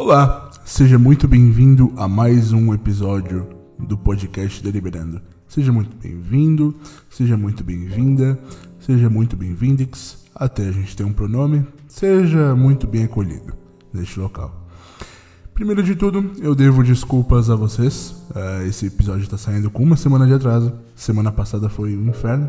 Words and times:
Olá, 0.00 0.48
seja 0.64 0.96
muito 0.96 1.26
bem-vindo 1.26 1.92
a 1.96 2.06
mais 2.06 2.52
um 2.52 2.72
episódio 2.72 3.48
do 3.80 3.98
podcast 3.98 4.62
Deliberando. 4.62 5.20
Seja 5.48 5.72
muito 5.72 5.96
bem-vindo, 5.96 6.72
seja 7.10 7.36
muito 7.36 7.64
bem-vinda, 7.64 8.38
seja 8.78 9.10
muito 9.10 9.36
bem-vindix, 9.36 10.24
até 10.32 10.68
a 10.68 10.70
gente 10.70 10.96
ter 10.96 11.02
um 11.02 11.12
pronome, 11.12 11.66
seja 11.88 12.54
muito 12.54 12.86
bem 12.86 13.06
acolhido 13.06 13.54
neste 13.92 14.20
local. 14.20 14.68
Primeiro 15.52 15.82
de 15.82 15.96
tudo, 15.96 16.30
eu 16.38 16.54
devo 16.54 16.84
desculpas 16.84 17.50
a 17.50 17.56
vocês. 17.56 18.14
Uh, 18.30 18.68
esse 18.68 18.86
episódio 18.86 19.24
está 19.24 19.36
saindo 19.36 19.68
com 19.68 19.82
uma 19.82 19.96
semana 19.96 20.28
de 20.28 20.32
atraso. 20.32 20.72
Semana 20.94 21.32
passada 21.32 21.68
foi 21.68 21.96
um 21.96 22.06
inferno. 22.06 22.48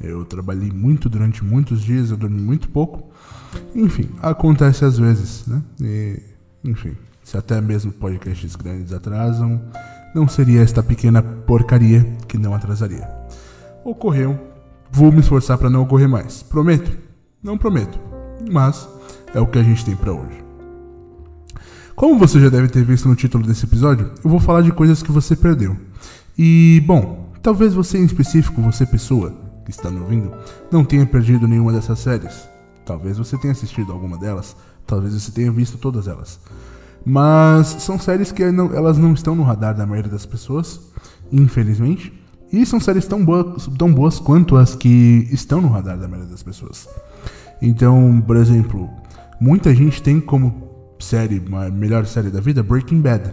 Eu 0.00 0.24
trabalhei 0.24 0.72
muito 0.72 1.10
durante 1.10 1.44
muitos 1.44 1.82
dias, 1.82 2.10
eu 2.10 2.16
dormi 2.16 2.40
muito 2.40 2.70
pouco. 2.70 3.10
Enfim, 3.74 4.08
acontece 4.22 4.82
às 4.82 4.96
vezes, 4.96 5.46
né? 5.46 5.62
E, 5.82 6.29
enfim, 6.64 6.96
se 7.22 7.36
até 7.36 7.60
mesmo 7.60 7.92
podcasts 7.92 8.56
grandes 8.56 8.92
atrasam, 8.92 9.60
não 10.14 10.26
seria 10.28 10.62
esta 10.62 10.82
pequena 10.82 11.22
porcaria 11.22 12.04
que 12.26 12.36
não 12.36 12.54
atrasaria. 12.54 13.08
Ocorreu, 13.84 14.38
vou 14.90 15.12
me 15.12 15.20
esforçar 15.20 15.56
para 15.56 15.70
não 15.70 15.82
ocorrer 15.82 16.08
mais. 16.08 16.42
Prometo? 16.42 16.98
Não 17.42 17.56
prometo, 17.56 17.98
mas 18.50 18.88
é 19.34 19.40
o 19.40 19.46
que 19.46 19.58
a 19.58 19.62
gente 19.62 19.84
tem 19.84 19.96
para 19.96 20.12
hoje. 20.12 20.44
Como 21.94 22.18
você 22.18 22.40
já 22.40 22.48
deve 22.48 22.68
ter 22.68 22.84
visto 22.84 23.08
no 23.08 23.14
título 23.14 23.46
desse 23.46 23.64
episódio, 23.64 24.10
eu 24.24 24.30
vou 24.30 24.40
falar 24.40 24.62
de 24.62 24.72
coisas 24.72 25.02
que 25.02 25.12
você 25.12 25.36
perdeu. 25.36 25.76
E, 26.36 26.82
bom, 26.86 27.30
talvez 27.42 27.74
você 27.74 27.98
em 27.98 28.04
específico, 28.04 28.62
você 28.62 28.86
pessoa 28.86 29.34
que 29.64 29.70
está 29.70 29.90
me 29.90 30.00
ouvindo, 30.00 30.32
não 30.72 30.84
tenha 30.84 31.04
perdido 31.04 31.46
nenhuma 31.46 31.72
dessas 31.72 31.98
séries. 31.98 32.48
Talvez 32.86 33.18
você 33.18 33.36
tenha 33.36 33.52
assistido 33.52 33.92
alguma 33.92 34.18
delas, 34.18 34.56
talvez 34.90 35.14
você 35.14 35.30
tenha 35.30 35.52
visto 35.52 35.78
todas 35.78 36.08
elas. 36.08 36.40
Mas 37.04 37.68
são 37.68 37.98
séries 37.98 38.32
que 38.32 38.50
não, 38.50 38.74
elas 38.74 38.98
não 38.98 39.14
estão 39.14 39.34
no 39.34 39.42
radar 39.42 39.74
da 39.74 39.86
maioria 39.86 40.10
das 40.10 40.26
pessoas, 40.26 40.80
infelizmente. 41.32 42.12
E 42.52 42.66
são 42.66 42.80
séries 42.80 43.06
tão 43.06 43.24
boas, 43.24 43.68
tão 43.78 43.92
boas 43.92 44.18
quanto 44.18 44.56
as 44.56 44.74
que 44.74 45.28
estão 45.30 45.60
no 45.60 45.68
radar 45.68 45.96
da 45.96 46.08
maioria 46.08 46.30
das 46.30 46.42
pessoas. 46.42 46.88
Então, 47.62 48.22
por 48.26 48.36
exemplo, 48.36 48.90
muita 49.40 49.74
gente 49.74 50.02
tem 50.02 50.20
como 50.20 50.68
série, 50.98 51.42
a 51.52 51.70
melhor 51.70 52.04
série 52.06 52.28
da 52.28 52.40
vida, 52.40 52.62
Breaking 52.62 53.00
Bad. 53.00 53.32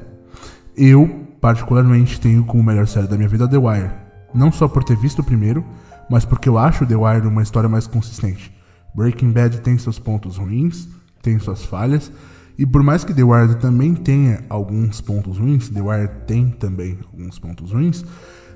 Eu, 0.75 1.27
particularmente, 1.41 2.21
tenho 2.21 2.45
como 2.45 2.63
melhor 2.63 2.87
série 2.87 3.07
da 3.07 3.17
minha 3.17 3.27
vida 3.27 3.47
The 3.47 3.57
Wire. 3.57 3.91
Não 4.33 4.51
só 4.51 4.67
por 4.67 4.83
ter 4.83 4.95
visto 4.95 5.19
o 5.19 5.23
primeiro, 5.23 5.65
mas 6.09 6.23
porque 6.23 6.47
eu 6.47 6.57
acho 6.57 6.85
The 6.85 6.95
Wire 6.95 7.27
uma 7.27 7.41
história 7.41 7.67
mais 7.67 7.87
consistente. 7.87 8.55
Breaking 8.95 9.31
Bad 9.31 9.59
tem 9.61 9.77
seus 9.77 9.99
pontos 9.99 10.37
ruins, 10.37 10.87
tem 11.27 11.37
suas 11.39 11.65
falhas, 11.65 12.09
e 12.57 12.65
por 12.65 12.81
mais 12.81 13.03
que 13.03 13.13
The 13.13 13.21
Wire 13.21 13.55
também 13.55 13.93
tenha 13.93 14.45
alguns 14.49 15.01
pontos 15.01 15.37
ruins, 15.37 15.67
The 15.67 15.81
Wire 15.81 16.09
tem 16.25 16.49
também 16.49 16.97
alguns 17.11 17.37
pontos 17.37 17.73
ruins, 17.73 18.05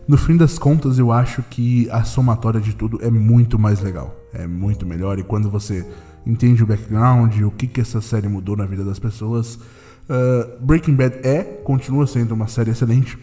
no 0.08 0.17
fim 0.17 0.38
das 0.38 0.58
contas 0.58 0.97
eu 0.97 1.11
acho 1.11 1.44
que 1.44 1.89
a 1.92 2.05
somatória 2.05 2.61
de 2.61 2.73
tudo 2.73 2.97
é 3.02 3.11
muito 3.11 3.59
mais 3.59 3.81
legal, 3.81 4.16
é 4.33 4.47
muito 4.47 4.86
melhor, 4.86 5.19
e 5.19 5.23
quando 5.23 5.49
você 5.49 5.86
entende 6.25 6.64
o 6.64 6.66
background, 6.66 7.42
o 7.42 7.52
que, 7.52 7.67
que 7.67 7.81
essa 7.81 7.99
série 7.99 8.30
mudou 8.30 8.55
na 8.55 8.66
vida 8.66 8.86
das 8.86 8.99
pessoas. 8.99 9.55
Uh, 9.55 10.66
Breaking 10.66 10.95
Bad 10.95 11.19
é, 11.27 11.44
continua 11.44 12.08
sendo 12.08 12.33
uma 12.33 12.47
série 12.47 12.72
excelente, 12.72 13.17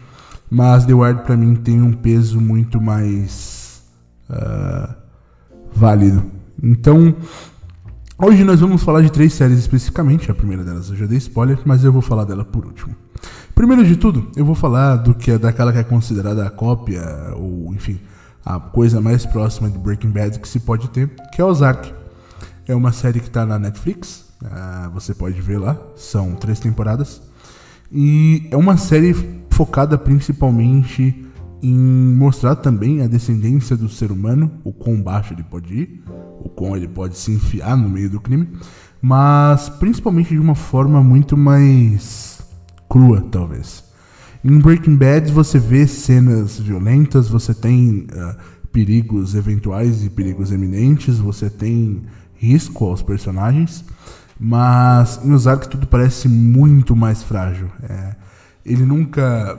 mas 0.50 0.84
The 0.84 0.92
Wire 0.92 1.22
para 1.22 1.38
mim 1.38 1.54
tem 1.54 1.80
um 1.80 1.92
peso 1.92 2.38
muito 2.38 2.80
mais 2.82 3.82
uh, 4.28 4.94
válido. 5.72 6.22
Então, 6.62 7.14
hoje 8.18 8.44
nós 8.44 8.60
vamos 8.60 8.82
falar 8.82 9.00
de 9.00 9.10
três 9.10 9.32
séries 9.32 9.58
especificamente. 9.58 10.30
A 10.30 10.34
primeira 10.34 10.64
delas 10.64 10.90
eu 10.90 10.96
já 10.96 11.06
dei 11.06 11.18
spoiler, 11.18 11.58
mas 11.64 11.84
eu 11.84 11.92
vou 11.92 12.02
falar 12.02 12.24
dela 12.24 12.44
por 12.44 12.66
último. 12.66 12.94
Primeiro 13.54 13.84
de 13.84 13.96
tudo, 13.96 14.30
eu 14.36 14.44
vou 14.44 14.54
falar 14.54 14.96
do 14.96 15.14
que 15.14 15.30
é 15.30 15.38
daquela 15.38 15.72
que 15.72 15.78
é 15.78 15.84
considerada 15.84 16.46
a 16.46 16.50
cópia, 16.50 17.02
ou 17.36 17.74
enfim, 17.74 18.00
a 18.44 18.58
coisa 18.60 19.00
mais 19.00 19.26
próxima 19.26 19.68
de 19.68 19.78
Breaking 19.78 20.10
Bad 20.10 20.38
que 20.38 20.48
se 20.48 20.60
pode 20.60 20.88
ter, 20.90 21.10
que 21.32 21.40
é 21.40 21.44
Ozark. 21.44 21.92
É 22.66 22.74
uma 22.74 22.92
série 22.92 23.20
que 23.20 23.28
está 23.28 23.46
na 23.46 23.58
Netflix, 23.58 24.26
uh, 24.42 24.90
você 24.92 25.14
pode 25.14 25.40
ver 25.40 25.58
lá, 25.58 25.76
são 25.96 26.34
três 26.34 26.60
temporadas. 26.60 27.20
E 27.90 28.46
é 28.50 28.56
uma 28.56 28.76
série 28.76 29.14
focada 29.50 29.96
principalmente 29.96 31.27
em 31.62 31.74
mostrar 31.74 32.56
também 32.56 33.02
a 33.02 33.06
descendência 33.06 33.76
do 33.76 33.88
ser 33.88 34.12
humano, 34.12 34.50
o 34.64 34.72
quão 34.72 35.00
baixo 35.00 35.34
ele 35.34 35.42
pode 35.42 35.74
ir, 35.74 36.02
o 36.40 36.48
quão 36.48 36.76
ele 36.76 36.88
pode 36.88 37.16
se 37.18 37.32
enfiar 37.32 37.76
no 37.76 37.88
meio 37.88 38.10
do 38.10 38.20
crime, 38.20 38.48
mas 39.00 39.68
principalmente 39.68 40.30
de 40.30 40.38
uma 40.38 40.54
forma 40.54 41.02
muito 41.02 41.36
mais 41.36 42.40
crua, 42.88 43.20
talvez. 43.30 43.84
Em 44.44 44.58
Breaking 44.58 44.96
Bad 44.96 45.32
você 45.32 45.58
vê 45.58 45.86
cenas 45.86 46.58
violentas, 46.58 47.28
você 47.28 47.52
tem 47.52 48.06
uh, 48.12 48.36
perigos 48.72 49.34
eventuais 49.34 50.04
e 50.04 50.10
perigos 50.10 50.52
eminentes, 50.52 51.18
você 51.18 51.50
tem 51.50 52.02
risco 52.34 52.84
aos 52.84 53.02
personagens, 53.02 53.84
mas 54.38 55.20
em 55.24 55.32
Ozark 55.32 55.68
tudo 55.68 55.86
parece 55.86 56.28
muito 56.28 56.94
mais 56.94 57.22
frágil. 57.22 57.68
É, 57.82 58.14
ele 58.64 58.84
nunca 58.84 59.58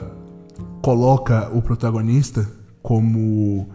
coloca 0.82 1.50
o 1.54 1.62
protagonista 1.62 2.50
como 2.82 3.70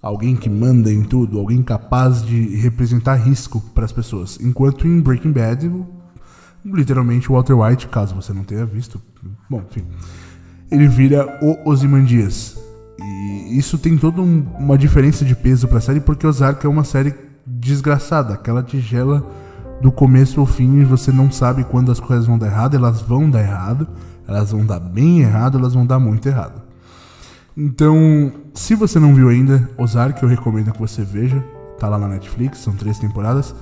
alguém 0.00 0.36
que 0.36 0.50
manda 0.50 0.92
em 0.92 1.02
tudo, 1.02 1.38
alguém 1.38 1.62
capaz 1.62 2.22
de 2.22 2.56
representar 2.56 3.14
risco 3.14 3.60
para 3.74 3.84
as 3.84 3.92
pessoas. 3.92 4.38
Enquanto 4.40 4.86
em 4.86 5.00
Breaking 5.00 5.32
Bad, 5.32 5.72
literalmente 6.64 7.28
Walter 7.28 7.54
White, 7.54 7.88
caso 7.88 8.14
você 8.14 8.32
não 8.32 8.44
tenha 8.44 8.66
visto, 8.66 9.00
bom, 9.48 9.62
enfim, 9.70 9.84
ele 10.70 10.86
vira 10.88 11.38
o 11.42 11.70
Ozymandias. 11.70 12.58
E 12.98 13.58
isso 13.58 13.78
tem 13.78 13.96
toda 13.96 14.20
um, 14.20 14.46
uma 14.58 14.76
diferença 14.76 15.24
de 15.24 15.34
peso 15.34 15.66
para 15.66 15.78
a 15.78 15.80
série, 15.80 16.00
porque 16.00 16.26
Ozark 16.26 16.64
é 16.64 16.68
uma 16.68 16.84
série 16.84 17.14
desgraçada, 17.46 18.34
aquela 18.34 18.62
tigela 18.62 19.26
do 19.80 19.92
começo 19.92 20.40
ao 20.40 20.46
fim 20.46 20.82
você 20.84 21.12
não 21.12 21.30
sabe 21.30 21.64
quando 21.64 21.92
as 21.92 22.00
coisas 22.00 22.26
vão 22.26 22.38
dar 22.38 22.46
errado, 22.46 22.74
elas 22.74 23.02
vão 23.02 23.28
dar 23.28 23.42
errado, 23.42 23.86
elas 24.26 24.50
vão 24.50 24.64
dar 24.64 24.80
bem 24.80 25.20
errado, 25.20 25.58
elas 25.58 25.74
vão 25.74 25.86
dar 25.86 25.98
muito 25.98 26.28
errado. 26.28 26.62
Então, 27.56 28.32
se 28.52 28.74
você 28.74 28.98
não 28.98 29.14
viu 29.14 29.28
ainda, 29.28 29.68
Ozark 29.78 30.20
eu 30.22 30.28
recomendo 30.28 30.72
que 30.72 30.80
você 30.80 31.02
veja, 31.02 31.42
tá 31.78 31.88
lá 31.88 31.98
na 31.98 32.08
Netflix, 32.08 32.58
são 32.58 32.74
três 32.74 32.98
temporadas. 32.98 33.54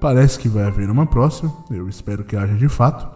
Parece 0.00 0.38
que 0.38 0.48
vai 0.48 0.64
haver 0.64 0.90
uma 0.90 1.06
próxima, 1.06 1.52
eu 1.70 1.88
espero 1.88 2.24
que 2.24 2.36
haja 2.36 2.54
de 2.54 2.68
fato. 2.68 3.08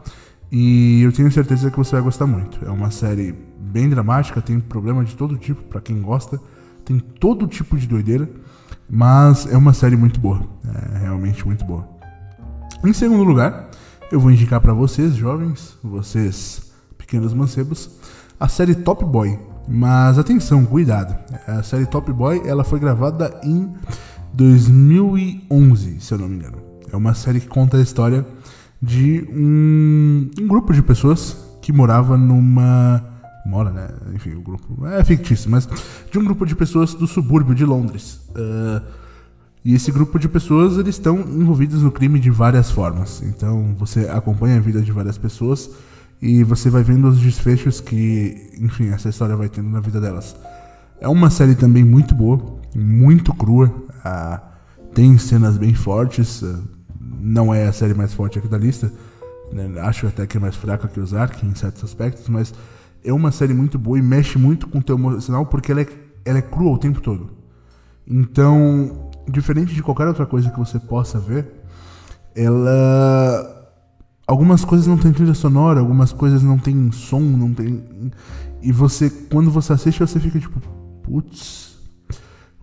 E 0.51 1.03
eu 1.03 1.13
tenho 1.13 1.31
certeza 1.31 1.71
que 1.71 1.77
você 1.77 1.93
vai 1.97 2.03
gostar 2.03 2.27
muito. 2.27 2.65
É 2.65 2.71
uma 2.71 2.91
série 2.91 3.35
bem 3.59 3.91
dramática, 3.91 4.41
tem 4.41 4.61
problema 4.61 5.05
de 5.05 5.17
todo 5.17 5.37
tipo 5.37 5.63
para 5.65 5.81
quem 5.81 6.01
gosta, 6.01 6.41
tem 6.85 6.99
todo 6.99 7.47
tipo 7.47 7.77
de 7.77 7.87
doideira. 7.87 8.29
Mas 8.89 9.47
é 9.47 9.57
uma 9.57 9.73
série 9.73 9.97
muito 9.97 10.21
boa. 10.21 10.41
É 10.95 10.99
realmente 10.99 11.45
muito 11.45 11.65
boa. 11.65 11.87
Em 12.85 12.93
segundo 12.93 13.25
lugar, 13.25 13.69
eu 14.13 14.21
vou 14.21 14.31
indicar 14.31 14.61
para 14.61 14.73
vocês, 14.73 15.15
jovens, 15.15 15.77
vocês 15.83 16.66
pequenos 17.07 17.33
mancebos, 17.33 17.89
a 18.39 18.49
série 18.49 18.75
Top 18.75 19.05
Boy. 19.05 19.39
Mas 19.69 20.19
atenção, 20.19 20.65
cuidado. 20.65 21.17
A 21.47 21.63
série 21.63 21.87
Top 21.87 22.13
Boy 22.13 22.43
ela 22.45 22.65
foi 22.65 22.79
gravada 22.79 23.41
em 23.43 23.73
2011, 24.35 26.01
se 26.01 26.13
eu 26.13 26.19
não 26.19 26.29
me 26.29 26.37
engano. 26.37 26.59
É 26.93 26.97
uma 26.97 27.15
série 27.15 27.41
que 27.41 27.49
conta 27.49 27.77
a 27.77 27.81
história 27.81 28.27
de 28.83 29.27
um, 29.33 30.31
um 30.39 30.47
grupo 30.47 30.73
de 30.73 30.83
pessoas 30.83 31.37
que 31.63 31.73
morava 31.73 32.17
numa 32.17 33.03
mora, 33.47 33.71
né? 33.71 33.89
Enfim, 34.15 34.35
o 34.35 34.41
grupo 34.41 34.87
é 34.87 35.03
fictício, 35.05 35.51
mas 35.51 35.69
de 36.11 36.19
um 36.19 36.25
grupo 36.25 36.45
de 36.45 36.55
pessoas 36.55 36.95
do 36.95 37.07
subúrbio 37.07 37.55
de 37.55 37.65
Londres. 37.65 38.21
Uh, 38.31 38.85
e 39.65 39.75
esse 39.75 39.91
grupo 39.91 40.19
de 40.19 40.29
pessoas 40.29 40.79
eles 40.79 40.97
estão 40.97 41.19
envolvidos 41.19 41.83
no 41.83 41.91
crime 41.91 42.21
de 42.21 42.31
várias 42.31 42.71
formas. 42.71 43.23
Então 43.23 43.75
você 43.77 44.09
acompanha 44.09 44.57
a 44.57 44.61
vida 44.61 44.81
de 44.81 44.93
várias 44.93 45.19
pessoas 45.19 45.71
e 46.21 46.43
você 46.43 46.71
vai 46.71 46.83
vendo 46.83 47.09
os 47.09 47.21
desfechos 47.21 47.81
que, 47.81 48.53
enfim, 48.59 48.89
essa 48.89 49.09
história 49.09 49.37
vai 49.37 49.49
tendo 49.49 49.69
na 49.69 49.81
vida 49.81 50.01
delas. 50.01 50.37
É 51.01 51.09
uma 51.09 51.31
série 51.31 51.55
também 51.55 51.85
muito 51.85 52.15
boa, 52.15 52.41
muito 52.75 53.35
crua. 53.35 53.67
Uh, 54.05 54.41
tem 54.95 55.19
cenas 55.19 55.59
bem 55.59 55.75
fortes. 55.75 56.43
Uh, 56.43 56.63
não 57.21 57.53
é 57.53 57.67
a 57.67 57.73
série 57.73 57.95
mais 57.95 58.15
forte 58.15 58.39
aqui 58.39 58.49
da 58.49 58.57
lista. 58.57 58.91
Né? 59.53 59.81
Acho 59.81 60.07
até 60.07 60.27
que 60.27 60.37
é 60.37 60.41
mais 60.41 60.57
fraca 60.57 60.89
que 60.89 60.99
o 60.99 61.07
Zark 61.07 61.45
em 61.45 61.55
certos 61.55 61.85
aspectos, 61.85 62.29
mas 62.29 62.53
é 63.05 63.13
uma 63.13 63.31
série 63.31 63.55
muito 63.55 63.79
boa 63.79 63.99
e 63.99 64.03
mexe 64.03 64.39
muito 64.39 64.67
com 64.67 64.79
o 64.79 64.83
teu 64.83 64.97
emocional 64.97 65.47
porque 65.47 65.71
ela 65.71 65.83
é, 65.83 65.87
ela 66.25 66.39
é 66.39 66.43
crua 66.43 66.73
o 66.73 66.79
tempo 66.79 67.01
todo. 67.01 67.31
Então, 68.07 69.11
diferente 69.29 69.75
de 69.75 69.83
qualquer 69.83 70.07
outra 70.07 70.27
coisa 70.27 70.51
que 70.51 70.59
você 70.59 70.79
possa 70.79 71.19
ver, 71.19 71.47
ela. 72.35 73.56
Algumas 74.27 74.65
coisas 74.65 74.87
não 74.87 74.99
tem 74.99 75.13
trilha 75.13 75.35
sonora, 75.35 75.81
algumas 75.81 76.13
coisas 76.13 76.43
não 76.43 76.59
tem 76.59 76.91
som, 76.91 77.21
não 77.21 77.53
tem. 77.53 77.83
E 78.61 78.73
você, 78.73 79.09
quando 79.31 79.51
você 79.51 79.73
assiste, 79.73 80.01
você 80.01 80.19
fica 80.19 80.41
tipo, 80.41 80.61
putz, 81.03 81.77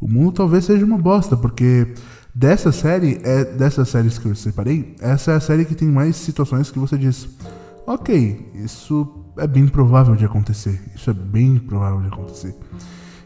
o 0.01 0.07
mundo 0.09 0.33
talvez 0.33 0.65
seja 0.65 0.83
uma 0.83 0.97
bosta, 0.97 1.37
porque 1.37 1.93
dessa 2.35 2.71
série, 2.71 3.19
é 3.23 3.45
dessas 3.45 3.87
séries 3.87 4.17
que 4.17 4.25
eu 4.25 4.35
separei, 4.35 4.95
essa 4.99 5.31
é 5.31 5.35
a 5.35 5.39
série 5.39 5.63
que 5.63 5.75
tem 5.75 5.87
mais 5.87 6.17
situações 6.17 6.69
que 6.69 6.79
você 6.79 6.97
diz, 6.97 7.29
Ok, 7.85 8.51
isso 8.55 9.25
é 9.37 9.45
bem 9.45 9.67
provável 9.67 10.15
de 10.15 10.23
acontecer. 10.23 10.81
Isso 10.95 11.09
é 11.09 11.13
bem 11.13 11.57
provável 11.57 11.99
de 11.99 12.07
acontecer. 12.07 12.55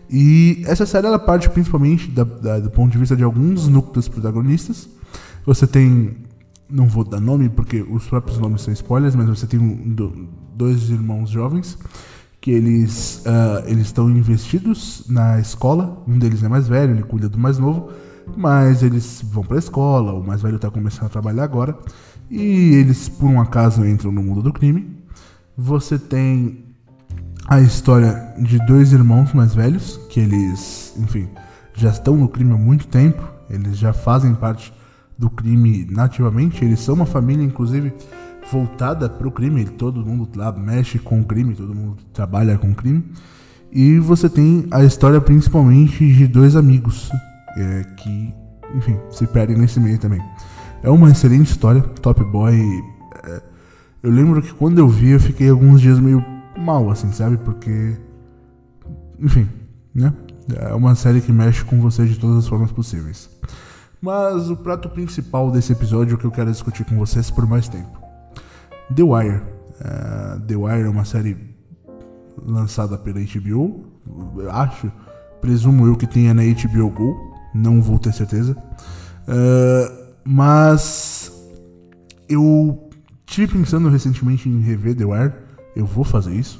E 0.09 0.63
essa 0.65 0.85
série 0.85 1.05
ela 1.05 1.19
parte 1.19 1.49
principalmente 1.49 2.09
da, 2.09 2.23
da, 2.23 2.59
do 2.59 2.71
ponto 2.71 2.91
de 2.91 2.97
vista 2.97 3.15
de 3.15 3.23
alguns 3.23 3.67
núcleos 3.67 4.07
protagonistas. 4.07 4.89
Você 5.45 5.67
tem, 5.67 6.17
não 6.69 6.87
vou 6.87 7.03
dar 7.03 7.19
nome 7.19 7.49
porque 7.49 7.81
os 7.81 8.05
próprios 8.07 8.37
nomes 8.37 8.61
são 8.61 8.73
spoilers, 8.73 9.15
mas 9.15 9.27
você 9.27 9.47
tem 9.47 9.59
um, 9.59 9.93
do, 9.93 10.27
dois 10.55 10.89
irmãos 10.89 11.29
jovens 11.29 11.77
que 12.39 12.51
eles 12.51 13.23
uh, 13.25 13.67
eles 13.67 13.87
estão 13.87 14.09
investidos 14.09 15.03
na 15.09 15.39
escola. 15.39 16.03
Um 16.07 16.17
deles 16.17 16.43
é 16.43 16.47
mais 16.47 16.67
velho, 16.67 16.93
ele 16.93 17.03
cuida 17.03 17.27
do 17.27 17.37
mais 17.37 17.57
novo, 17.57 17.89
mas 18.35 18.83
eles 18.83 19.21
vão 19.23 19.43
para 19.43 19.57
a 19.57 19.59
escola. 19.59 20.13
O 20.13 20.25
mais 20.25 20.41
velho 20.41 20.57
está 20.57 20.69
começando 20.69 21.05
a 21.05 21.09
trabalhar 21.09 21.43
agora 21.43 21.77
e 22.29 22.75
eles 22.75 23.09
por 23.09 23.27
um 23.29 23.41
acaso 23.41 23.85
entram 23.85 24.11
no 24.11 24.21
mundo 24.21 24.41
do 24.41 24.53
crime. 24.53 24.97
Você 25.57 25.97
tem 25.97 26.65
a 27.47 27.61
história 27.61 28.33
de 28.37 28.59
dois 28.65 28.91
irmãos 28.91 29.33
mais 29.33 29.55
velhos, 29.55 29.99
que 30.09 30.19
eles, 30.19 30.93
enfim, 30.97 31.29
já 31.73 31.89
estão 31.89 32.15
no 32.15 32.27
crime 32.27 32.53
há 32.53 32.57
muito 32.57 32.87
tempo, 32.87 33.23
eles 33.49 33.77
já 33.77 33.93
fazem 33.93 34.35
parte 34.35 34.73
do 35.17 35.29
crime 35.29 35.87
nativamente, 35.89 36.63
eles 36.63 36.79
são 36.79 36.95
uma 36.95 37.05
família, 37.05 37.43
inclusive, 37.43 37.93
voltada 38.51 39.09
para 39.09 39.27
o 39.27 39.31
crime, 39.31 39.65
todo 39.65 40.05
mundo 40.05 40.29
lá 40.35 40.51
mexe 40.51 40.99
com 40.99 41.19
o 41.21 41.25
crime, 41.25 41.55
todo 41.55 41.73
mundo 41.73 41.97
trabalha 42.13 42.57
com 42.57 42.71
o 42.71 42.75
crime. 42.75 43.03
E 43.71 43.99
você 43.99 44.29
tem 44.29 44.65
a 44.71 44.83
história 44.83 45.19
principalmente 45.19 46.05
de 46.13 46.27
dois 46.27 46.55
amigos 46.55 47.09
é, 47.57 47.83
que, 47.97 48.33
enfim, 48.75 48.97
se 49.09 49.27
perdem 49.27 49.57
nesse 49.57 49.79
meio 49.79 49.97
também. 49.97 50.21
É 50.83 50.89
uma 50.89 51.09
excelente 51.09 51.51
história, 51.51 51.81
Top 51.81 52.23
Boy. 52.23 52.55
É, 53.23 53.41
eu 54.03 54.11
lembro 54.11 54.41
que 54.41 54.53
quando 54.53 54.79
eu 54.79 54.87
vi, 54.87 55.11
eu 55.11 55.19
fiquei 55.19 55.49
alguns 55.49 55.81
dias 55.81 55.99
meio 55.99 56.23
mal, 56.57 56.89
assim, 56.89 57.11
sabe? 57.11 57.37
Porque. 57.37 57.97
Enfim, 59.19 59.47
né? 59.93 60.13
É 60.55 60.73
uma 60.73 60.95
série 60.95 61.19
que 61.19 61.31
mexe 61.31 61.65
com 61.65 61.81
você 61.81 62.05
de 62.05 62.17
todas 62.17 62.37
as 62.37 62.47
formas 62.47 62.71
possíveis. 62.71 63.29
Mas 64.01 64.49
o 64.49 64.55
prato 64.55 64.89
principal 64.89 65.51
desse 65.51 65.71
episódio 65.71 66.17
que 66.17 66.25
eu 66.25 66.31
quero 66.31 66.51
discutir 66.51 66.85
com 66.85 66.97
vocês 66.97 67.31
por 67.31 67.47
mais 67.47 67.67
tempo: 67.67 67.99
The 68.95 69.03
Wire. 69.03 69.41
Uh, 69.79 70.39
The 70.41 70.55
Wire 70.55 70.87
é 70.87 70.89
uma 70.89 71.05
série 71.05 71.55
lançada 72.37 72.97
pela 72.97 73.19
HBO, 73.19 73.85
acho. 74.51 74.91
Presumo 75.41 75.85
eu 75.85 75.95
que 75.95 76.07
tenha 76.07 76.33
na 76.33 76.41
HBO 76.43 76.89
Go, 76.89 77.15
não 77.53 77.81
vou 77.81 77.99
ter 77.99 78.13
certeza. 78.13 78.57
Uh, 79.27 80.07
mas 80.23 81.31
eu 82.27 82.89
tive 83.25 83.53
pensando 83.59 83.89
recentemente 83.89 84.49
em 84.49 84.59
rever 84.61 84.95
The 84.95 85.05
Wire 85.05 85.33
eu 85.77 85.85
vou 85.85 86.03
fazer 86.03 86.33
isso. 86.33 86.59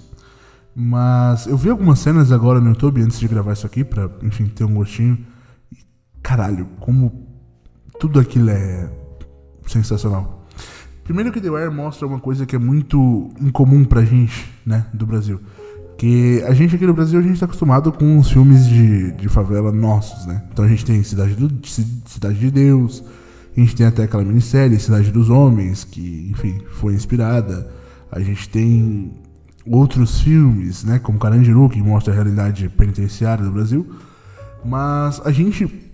Mas 0.75 1.47
eu 1.47 1.57
vi 1.57 1.69
algumas 1.69 1.97
cenas 1.97 2.31
agora 2.31 2.61
no 2.61 2.69
YouTube 2.69 3.01
antes 3.01 3.19
de 3.19 3.27
gravar 3.27 3.53
isso 3.53 3.65
aqui, 3.65 3.83
pra, 3.83 4.09
enfim, 4.21 4.45
ter 4.45 4.63
um 4.63 4.75
gostinho. 4.75 5.25
E, 5.71 5.77
caralho, 6.21 6.67
como 6.79 7.26
tudo 7.99 8.19
aquilo 8.19 8.49
é 8.49 8.89
sensacional. 9.65 10.45
Primeiro 11.03 11.31
que 11.31 11.39
The 11.39 11.49
Wire 11.49 11.73
mostra 11.73 12.05
uma 12.05 12.19
coisa 12.19 12.45
que 12.45 12.55
é 12.55 12.59
muito 12.59 13.29
incomum 13.39 13.85
pra 13.85 14.03
gente, 14.03 14.45
né, 14.65 14.85
do 14.93 15.05
Brasil. 15.05 15.39
Que 15.97 16.43
a 16.45 16.53
gente 16.53 16.75
aqui 16.75 16.85
no 16.85 16.93
Brasil, 16.93 17.19
a 17.19 17.23
gente 17.23 17.39
tá 17.39 17.45
acostumado 17.45 17.91
com 17.91 18.19
os 18.19 18.29
filmes 18.29 18.67
de, 18.67 19.13
de 19.13 19.29
favela 19.29 19.71
nossos, 19.71 20.25
né? 20.25 20.43
Então 20.51 20.65
a 20.65 20.67
gente 20.67 20.85
tem 20.85 21.01
Cidade, 21.01 21.33
do, 21.33 21.49
Cidade 21.65 22.37
de 22.37 22.51
Deus, 22.51 23.03
a 23.55 23.59
gente 23.59 23.75
tem 23.75 23.85
até 23.85 24.03
aquela 24.03 24.23
minissérie 24.23 24.77
Cidade 24.79 25.11
dos 25.11 25.29
Homens, 25.29 25.83
que, 25.83 26.29
enfim, 26.31 26.61
foi 26.73 26.93
inspirada. 26.93 27.67
A 28.11 28.19
gente 28.19 28.47
tem 28.49 29.11
outros 29.65 30.21
filmes, 30.21 30.83
né, 30.83 30.99
como 30.99 31.17
Carandiru, 31.17 31.69
que 31.69 31.81
mostra 31.81 32.13
a 32.13 32.15
realidade 32.15 32.69
penitenciária 32.69 33.43
do 33.43 33.51
Brasil. 33.51 33.87
Mas 34.63 35.21
a 35.25 35.31
gente, 35.31 35.86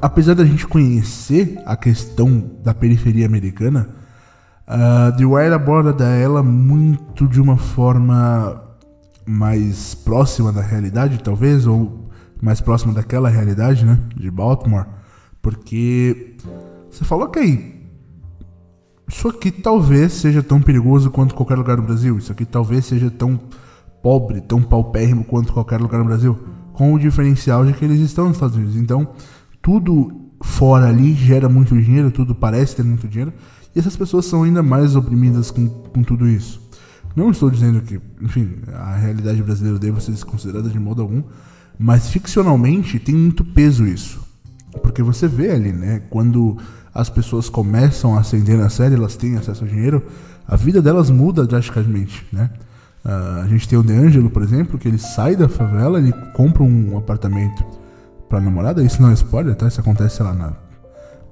apesar 0.00 0.34
da 0.34 0.44
gente 0.44 0.66
conhecer 0.66 1.60
a 1.64 1.76
questão 1.76 2.50
da 2.62 2.74
periferia 2.74 3.26
americana, 3.26 3.88
uh, 4.66 5.16
The 5.16 5.24
Wire 5.24 5.54
aborda 5.54 6.04
ela 6.06 6.42
muito 6.42 7.26
de 7.26 7.40
uma 7.40 7.56
forma 7.56 8.62
mais 9.26 9.94
próxima 9.94 10.52
da 10.52 10.62
realidade, 10.62 11.22
talvez, 11.22 11.66
ou 11.66 12.08
mais 12.40 12.60
próxima 12.60 12.92
daquela 12.92 13.28
realidade, 13.28 13.84
né, 13.84 13.98
de 14.16 14.30
Baltimore, 14.30 14.86
porque 15.42 16.36
você 16.90 17.04
falou, 17.04 17.26
ok, 17.26 17.78
isso 19.08 19.26
aqui 19.28 19.50
talvez 19.50 20.12
seja 20.12 20.42
tão 20.42 20.60
perigoso 20.60 21.10
quanto 21.10 21.34
qualquer 21.34 21.56
lugar 21.56 21.78
no 21.78 21.82
Brasil. 21.82 22.18
Isso 22.18 22.30
aqui 22.30 22.44
talvez 22.44 22.84
seja 22.84 23.10
tão 23.10 23.40
pobre, 24.02 24.40
tão 24.40 24.62
paupérrimo 24.62 25.24
quanto 25.24 25.52
qualquer 25.52 25.80
lugar 25.80 25.98
no 25.98 26.04
Brasil. 26.04 26.38
Com 26.74 26.92
o 26.92 26.98
diferencial 26.98 27.64
de 27.64 27.72
que 27.72 27.84
eles 27.84 28.00
estão 28.00 28.26
nos 28.26 28.36
Estados 28.36 28.56
Unidos. 28.56 28.76
Então, 28.76 29.08
tudo 29.68 30.10
fora 30.40 30.88
ali 30.88 31.12
gera 31.12 31.46
muito 31.46 31.78
dinheiro, 31.78 32.10
tudo 32.10 32.34
parece 32.34 32.74
ter 32.74 32.82
muito 32.82 33.06
dinheiro. 33.06 33.34
E 33.76 33.78
essas 33.78 33.94
pessoas 33.94 34.24
são 34.24 34.44
ainda 34.44 34.62
mais 34.62 34.96
oprimidas 34.96 35.50
com, 35.50 35.68
com 35.68 36.02
tudo 36.02 36.26
isso. 36.26 36.58
Não 37.14 37.30
estou 37.30 37.50
dizendo 37.50 37.82
que, 37.82 38.00
enfim, 38.22 38.54
a 38.72 38.96
realidade 38.96 39.42
brasileira 39.42 39.78
deve 39.78 40.02
ser 40.02 40.12
desconsiderada 40.12 40.70
de 40.70 40.78
modo 40.80 41.02
algum, 41.02 41.22
mas 41.78 42.08
ficcionalmente 42.08 42.98
tem 42.98 43.14
muito 43.14 43.44
peso 43.44 43.84
isso. 43.84 44.26
Porque 44.82 45.02
você 45.02 45.28
vê 45.28 45.50
ali, 45.50 45.70
né, 45.70 46.00
quando 46.08 46.56
as 46.94 47.10
pessoas 47.10 47.50
começam 47.50 48.16
a 48.16 48.20
ascender 48.20 48.56
na 48.56 48.70
série, 48.70 48.94
elas 48.94 49.16
têm 49.16 49.36
acesso 49.36 49.64
ao 49.64 49.68
dinheiro, 49.68 50.02
a 50.46 50.56
vida 50.56 50.80
delas 50.80 51.10
muda 51.10 51.46
drasticamente, 51.46 52.26
né? 52.32 52.48
Uh, 53.04 53.42
a 53.44 53.46
gente 53.48 53.68
tem 53.68 53.78
o 53.78 53.82
DeAngelo, 53.82 54.30
por 54.30 54.42
exemplo, 54.42 54.78
que 54.78 54.88
ele 54.88 54.98
sai 54.98 55.36
da 55.36 55.46
favela, 55.46 55.98
ele 55.98 56.12
compra 56.32 56.62
um 56.62 56.96
apartamento 56.96 57.77
pra 58.28 58.40
namorada, 58.40 58.82
isso 58.82 59.00
não 59.00 59.10
é 59.10 59.14
spoiler, 59.14 59.54
tá? 59.54 59.66
Isso 59.66 59.80
acontece 59.80 60.22
lá 60.22 60.32
na 60.32 60.52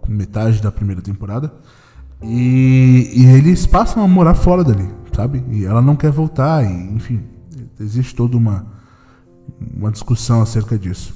metade 0.08 0.62
da 0.62 0.72
primeira 0.72 1.02
temporada. 1.02 1.52
E, 2.22 3.10
e 3.14 3.26
eles 3.26 3.66
passam 3.66 4.02
a 4.02 4.08
morar 4.08 4.34
fora 4.34 4.64
dali, 4.64 4.88
sabe? 5.14 5.44
E 5.50 5.64
ela 5.64 5.82
não 5.82 5.96
quer 5.96 6.10
voltar, 6.10 6.64
e, 6.64 6.94
enfim, 6.94 7.22
existe 7.78 8.14
toda 8.14 8.36
uma, 8.36 8.66
uma 9.76 9.90
discussão 9.90 10.40
acerca 10.40 10.78
disso. 10.78 11.14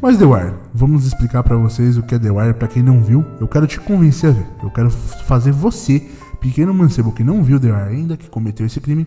Mas 0.00 0.16
The 0.18 0.24
Wire, 0.24 0.54
vamos 0.74 1.06
explicar 1.06 1.42
para 1.42 1.56
vocês 1.56 1.96
o 1.96 2.02
que 2.02 2.14
é 2.14 2.18
The 2.18 2.30
Wire 2.30 2.54
para 2.54 2.66
quem 2.66 2.82
não 2.82 3.02
viu. 3.02 3.24
Eu 3.38 3.46
quero 3.46 3.66
te 3.66 3.78
convencer 3.78 4.30
a 4.30 4.32
ver. 4.32 4.46
Eu 4.62 4.70
quero 4.70 4.90
fazer 4.90 5.52
você, 5.52 6.08
pequeno 6.40 6.72
mancebo 6.72 7.12
que 7.12 7.22
não 7.22 7.44
viu 7.44 7.60
The 7.60 7.68
Wire 7.68 7.96
ainda, 7.96 8.16
que 8.16 8.28
cometeu 8.28 8.66
esse 8.66 8.80
crime, 8.80 9.06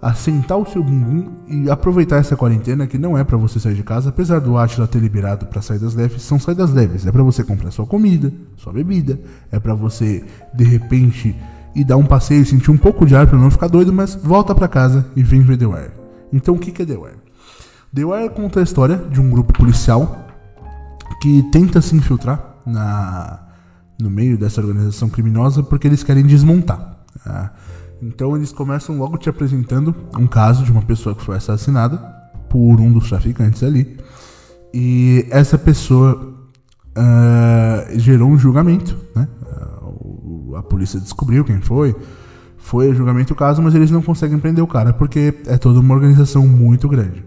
assentar 0.00 0.56
o 0.56 0.66
seu 0.66 0.82
bumbum 0.82 1.28
e 1.48 1.68
aproveitar 1.68 2.16
essa 2.16 2.36
quarentena 2.36 2.86
que 2.86 2.96
não 2.96 3.18
é 3.18 3.24
para 3.24 3.36
você 3.36 3.58
sair 3.58 3.74
de 3.74 3.82
casa, 3.82 4.10
apesar 4.10 4.38
do 4.40 4.56
Atila 4.56 4.86
ter 4.86 5.00
liberado 5.00 5.46
para 5.46 5.60
saídas 5.60 5.94
leves, 5.94 6.22
são 6.22 6.38
saídas 6.38 6.72
leves. 6.72 7.04
É 7.04 7.12
para 7.12 7.22
você 7.22 7.42
comprar 7.42 7.70
sua 7.70 7.86
comida, 7.86 8.32
sua 8.56 8.72
bebida, 8.72 9.18
é 9.50 9.58
para 9.58 9.74
você 9.74 10.24
de 10.54 10.64
repente 10.64 11.34
ir 11.74 11.84
dar 11.84 11.96
um 11.96 12.06
passeio, 12.06 12.46
sentir 12.46 12.70
um 12.70 12.76
pouco 12.76 13.04
de 13.04 13.16
ar 13.16 13.26
para 13.26 13.38
não 13.38 13.50
ficar 13.50 13.68
doido, 13.68 13.92
mas 13.92 14.14
volta 14.14 14.54
para 14.54 14.68
casa 14.68 15.06
e 15.16 15.22
vem 15.22 15.42
ver 15.42 15.56
The 15.56 15.66
Wire. 15.66 15.92
Então 16.32 16.54
o 16.54 16.58
que 16.58 16.82
é 16.82 16.86
The 16.86 16.96
Wire? 16.96 17.18
The 17.92 18.04
Wire 18.04 18.30
conta 18.30 18.60
a 18.60 18.62
história 18.62 18.96
de 18.96 19.20
um 19.20 19.30
grupo 19.30 19.52
policial 19.52 20.26
que 21.20 21.42
tenta 21.50 21.80
se 21.80 21.96
infiltrar 21.96 22.56
na, 22.64 23.40
no 24.00 24.10
meio 24.10 24.38
dessa 24.38 24.60
organização 24.60 25.08
criminosa 25.08 25.62
porque 25.62 25.88
eles 25.88 26.04
querem 26.04 26.24
desmontar. 26.24 26.98
Tá? 27.24 27.52
Então 28.00 28.36
eles 28.36 28.52
começam 28.52 28.96
logo 28.96 29.18
te 29.18 29.28
apresentando 29.28 29.94
um 30.18 30.26
caso 30.26 30.64
de 30.64 30.70
uma 30.70 30.82
pessoa 30.82 31.14
que 31.14 31.22
foi 31.22 31.36
assassinada 31.36 31.98
por 32.48 32.80
um 32.80 32.92
dos 32.92 33.08
traficantes 33.08 33.62
ali. 33.62 33.98
E 34.72 35.26
essa 35.30 35.58
pessoa 35.58 36.34
uh, 36.96 37.98
gerou 37.98 38.28
um 38.30 38.38
julgamento, 38.38 38.96
né? 39.14 39.28
Uh, 39.42 40.56
a 40.56 40.62
polícia 40.62 41.00
descobriu 41.00 41.44
quem 41.44 41.60
foi, 41.60 41.94
foi 42.56 42.94
julgamento 42.94 43.32
o 43.32 43.36
caso, 43.36 43.62
mas 43.62 43.74
eles 43.74 43.90
não 43.90 44.02
conseguem 44.02 44.38
prender 44.38 44.62
o 44.62 44.66
cara 44.66 44.92
porque 44.92 45.34
é 45.46 45.56
toda 45.56 45.80
uma 45.80 45.94
organização 45.94 46.46
muito 46.46 46.88
grande. 46.88 47.24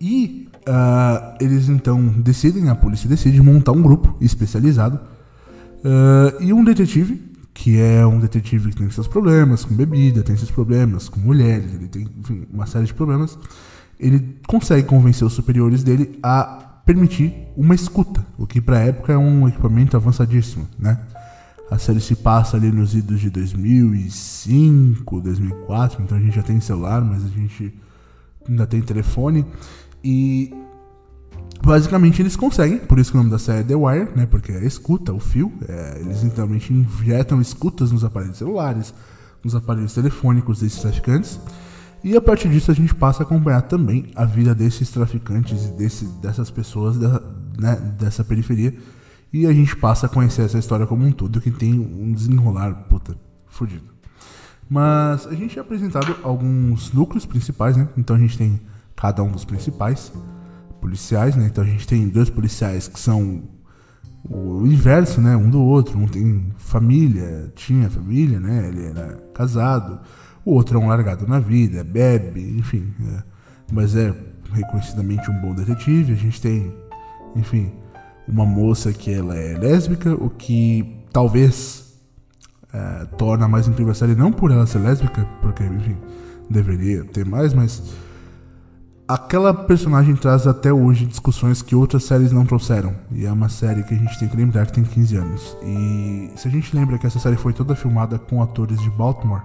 E 0.00 0.48
uh, 0.68 1.36
eles 1.40 1.68
então 1.68 2.02
decidem, 2.18 2.68
a 2.68 2.74
polícia 2.74 3.08
decide 3.08 3.40
montar 3.42 3.72
um 3.72 3.82
grupo 3.82 4.16
especializado 4.20 4.98
e 6.40 6.52
um 6.52 6.64
detetive, 6.64 7.22
que 7.58 7.76
é 7.76 8.06
um 8.06 8.20
detetive 8.20 8.70
que 8.70 8.76
tem 8.76 8.88
seus 8.88 9.08
problemas 9.08 9.64
com 9.64 9.74
bebida, 9.74 10.22
tem 10.22 10.36
seus 10.36 10.50
problemas 10.50 11.08
com 11.08 11.18
mulheres, 11.18 11.74
ele 11.74 11.88
tem 11.88 12.06
enfim, 12.16 12.46
uma 12.52 12.66
série 12.66 12.86
de 12.86 12.94
problemas, 12.94 13.36
ele 13.98 14.36
consegue 14.46 14.86
convencer 14.86 15.26
os 15.26 15.32
superiores 15.32 15.82
dele 15.82 16.20
a 16.22 16.80
permitir 16.86 17.48
uma 17.56 17.74
escuta, 17.74 18.24
o 18.38 18.46
que 18.46 18.60
para 18.60 18.78
a 18.78 18.82
época 18.82 19.12
é 19.12 19.18
um 19.18 19.48
equipamento 19.48 19.96
avançadíssimo, 19.96 20.68
né? 20.78 21.00
A 21.68 21.78
série 21.78 22.00
se 22.00 22.14
passa 22.14 22.56
ali 22.56 22.70
nos 22.70 22.94
idos 22.94 23.20
de 23.20 23.28
2005, 23.28 25.20
2004, 25.20 26.00
então 26.00 26.16
a 26.16 26.20
gente 26.20 26.36
já 26.36 26.42
tem 26.44 26.60
celular, 26.60 27.02
mas 27.02 27.24
a 27.24 27.28
gente 27.28 27.74
ainda 28.48 28.68
tem 28.68 28.80
telefone. 28.80 29.44
E 30.02 30.54
basicamente 31.68 32.22
eles 32.22 32.34
conseguem, 32.34 32.78
por 32.78 32.98
isso 32.98 33.10
que 33.10 33.16
o 33.18 33.20
nome 33.20 33.30
da 33.30 33.38
série 33.38 33.60
é 33.60 33.62
The 33.62 33.74
Wire, 33.74 34.08
né? 34.16 34.24
Porque 34.24 34.50
é 34.52 34.64
escuta, 34.64 35.12
o 35.12 35.20
fio. 35.20 35.52
É, 35.68 35.98
eles 36.00 36.22
literalmente 36.22 36.72
injetam 36.72 37.42
escutas 37.42 37.92
nos 37.92 38.02
aparelhos 38.02 38.38
celulares, 38.38 38.94
nos 39.44 39.54
aparelhos 39.54 39.92
telefônicos 39.92 40.60
desses 40.60 40.80
traficantes. 40.80 41.38
E 42.02 42.16
a 42.16 42.22
partir 42.22 42.48
disso 42.48 42.70
a 42.70 42.74
gente 42.74 42.94
passa 42.94 43.22
a 43.22 43.26
acompanhar 43.26 43.60
também 43.62 44.10
a 44.16 44.24
vida 44.24 44.54
desses 44.54 44.90
traficantes 44.90 45.66
e 45.66 45.72
desse, 45.72 46.06
dessas 46.22 46.50
pessoas 46.50 46.96
da, 46.96 47.20
né, 47.58 47.76
dessa 47.98 48.24
periferia. 48.24 48.74
E 49.30 49.46
a 49.46 49.52
gente 49.52 49.76
passa 49.76 50.06
a 50.06 50.08
conhecer 50.08 50.42
essa 50.42 50.58
história 50.58 50.86
como 50.86 51.04
um 51.04 51.12
todo, 51.12 51.38
que 51.38 51.50
tem 51.50 51.78
um 51.78 52.12
desenrolar, 52.14 52.72
puta, 52.88 53.14
fudido. 53.46 53.84
Mas 54.70 55.26
a 55.26 55.34
gente 55.34 55.58
é 55.58 55.60
apresentado 55.60 56.16
alguns 56.22 56.92
núcleos 56.94 57.26
principais, 57.26 57.76
né? 57.76 57.86
Então 57.94 58.16
a 58.16 58.18
gente 58.18 58.38
tem 58.38 58.58
cada 58.96 59.22
um 59.22 59.30
dos 59.30 59.44
principais 59.44 60.10
policiais, 60.80 61.36
né? 61.36 61.46
Então 61.46 61.62
a 61.62 61.66
gente 61.66 61.86
tem 61.86 62.08
dois 62.08 62.30
policiais 62.30 62.88
que 62.88 62.98
são 62.98 63.42
o 64.28 64.66
inverso, 64.66 65.20
né? 65.20 65.36
Um 65.36 65.50
do 65.50 65.62
outro. 65.62 65.98
Um 65.98 66.06
tem 66.06 66.52
família, 66.56 67.52
tinha 67.54 67.88
família, 67.88 68.40
né? 68.40 68.68
Ele 68.68 68.86
era 68.86 69.16
casado. 69.34 70.00
O 70.44 70.52
outro 70.52 70.78
é 70.78 70.82
um 70.82 70.88
largado 70.88 71.26
na 71.26 71.38
vida, 71.38 71.84
bebe, 71.84 72.40
enfim. 72.58 72.92
É. 73.14 73.22
Mas 73.72 73.94
é 73.94 74.14
reconhecidamente 74.52 75.30
um 75.30 75.40
bom 75.40 75.54
detetive. 75.54 76.12
A 76.12 76.16
gente 76.16 76.40
tem, 76.40 76.74
enfim, 77.36 77.72
uma 78.26 78.44
moça 78.46 78.92
que 78.92 79.12
ela 79.12 79.36
é 79.36 79.58
lésbica, 79.58 80.14
o 80.14 80.30
que 80.30 81.04
talvez 81.12 81.94
é, 82.72 83.06
torna 83.16 83.48
mais 83.48 83.66
incrível 83.66 83.92
a 83.92 83.94
série 83.94 84.14
não 84.14 84.32
por 84.32 84.50
ela 84.50 84.66
ser 84.66 84.78
lésbica, 84.78 85.26
porque, 85.40 85.64
enfim, 85.64 85.96
deveria 86.50 87.04
ter 87.04 87.24
mais, 87.24 87.54
mas 87.54 87.94
aquela 89.08 89.54
personagem 89.54 90.14
traz 90.14 90.46
até 90.46 90.70
hoje 90.70 91.06
discussões 91.06 91.62
que 91.62 91.74
outras 91.74 92.04
séries 92.04 92.30
não 92.30 92.44
trouxeram. 92.44 92.94
E 93.10 93.24
é 93.24 93.32
uma 93.32 93.48
série 93.48 93.82
que 93.82 93.94
a 93.94 93.96
gente 93.96 94.18
tem 94.18 94.28
que 94.28 94.36
lembrar 94.36 94.66
que 94.66 94.74
tem 94.74 94.84
15 94.84 95.16
anos. 95.16 95.56
E 95.62 96.30
se 96.36 96.46
a 96.46 96.50
gente 96.50 96.76
lembra 96.76 96.98
que 96.98 97.06
essa 97.06 97.18
série 97.18 97.36
foi 97.36 97.54
toda 97.54 97.74
filmada 97.74 98.18
com 98.18 98.42
atores 98.42 98.78
de 98.82 98.90
Baltimore, 98.90 99.42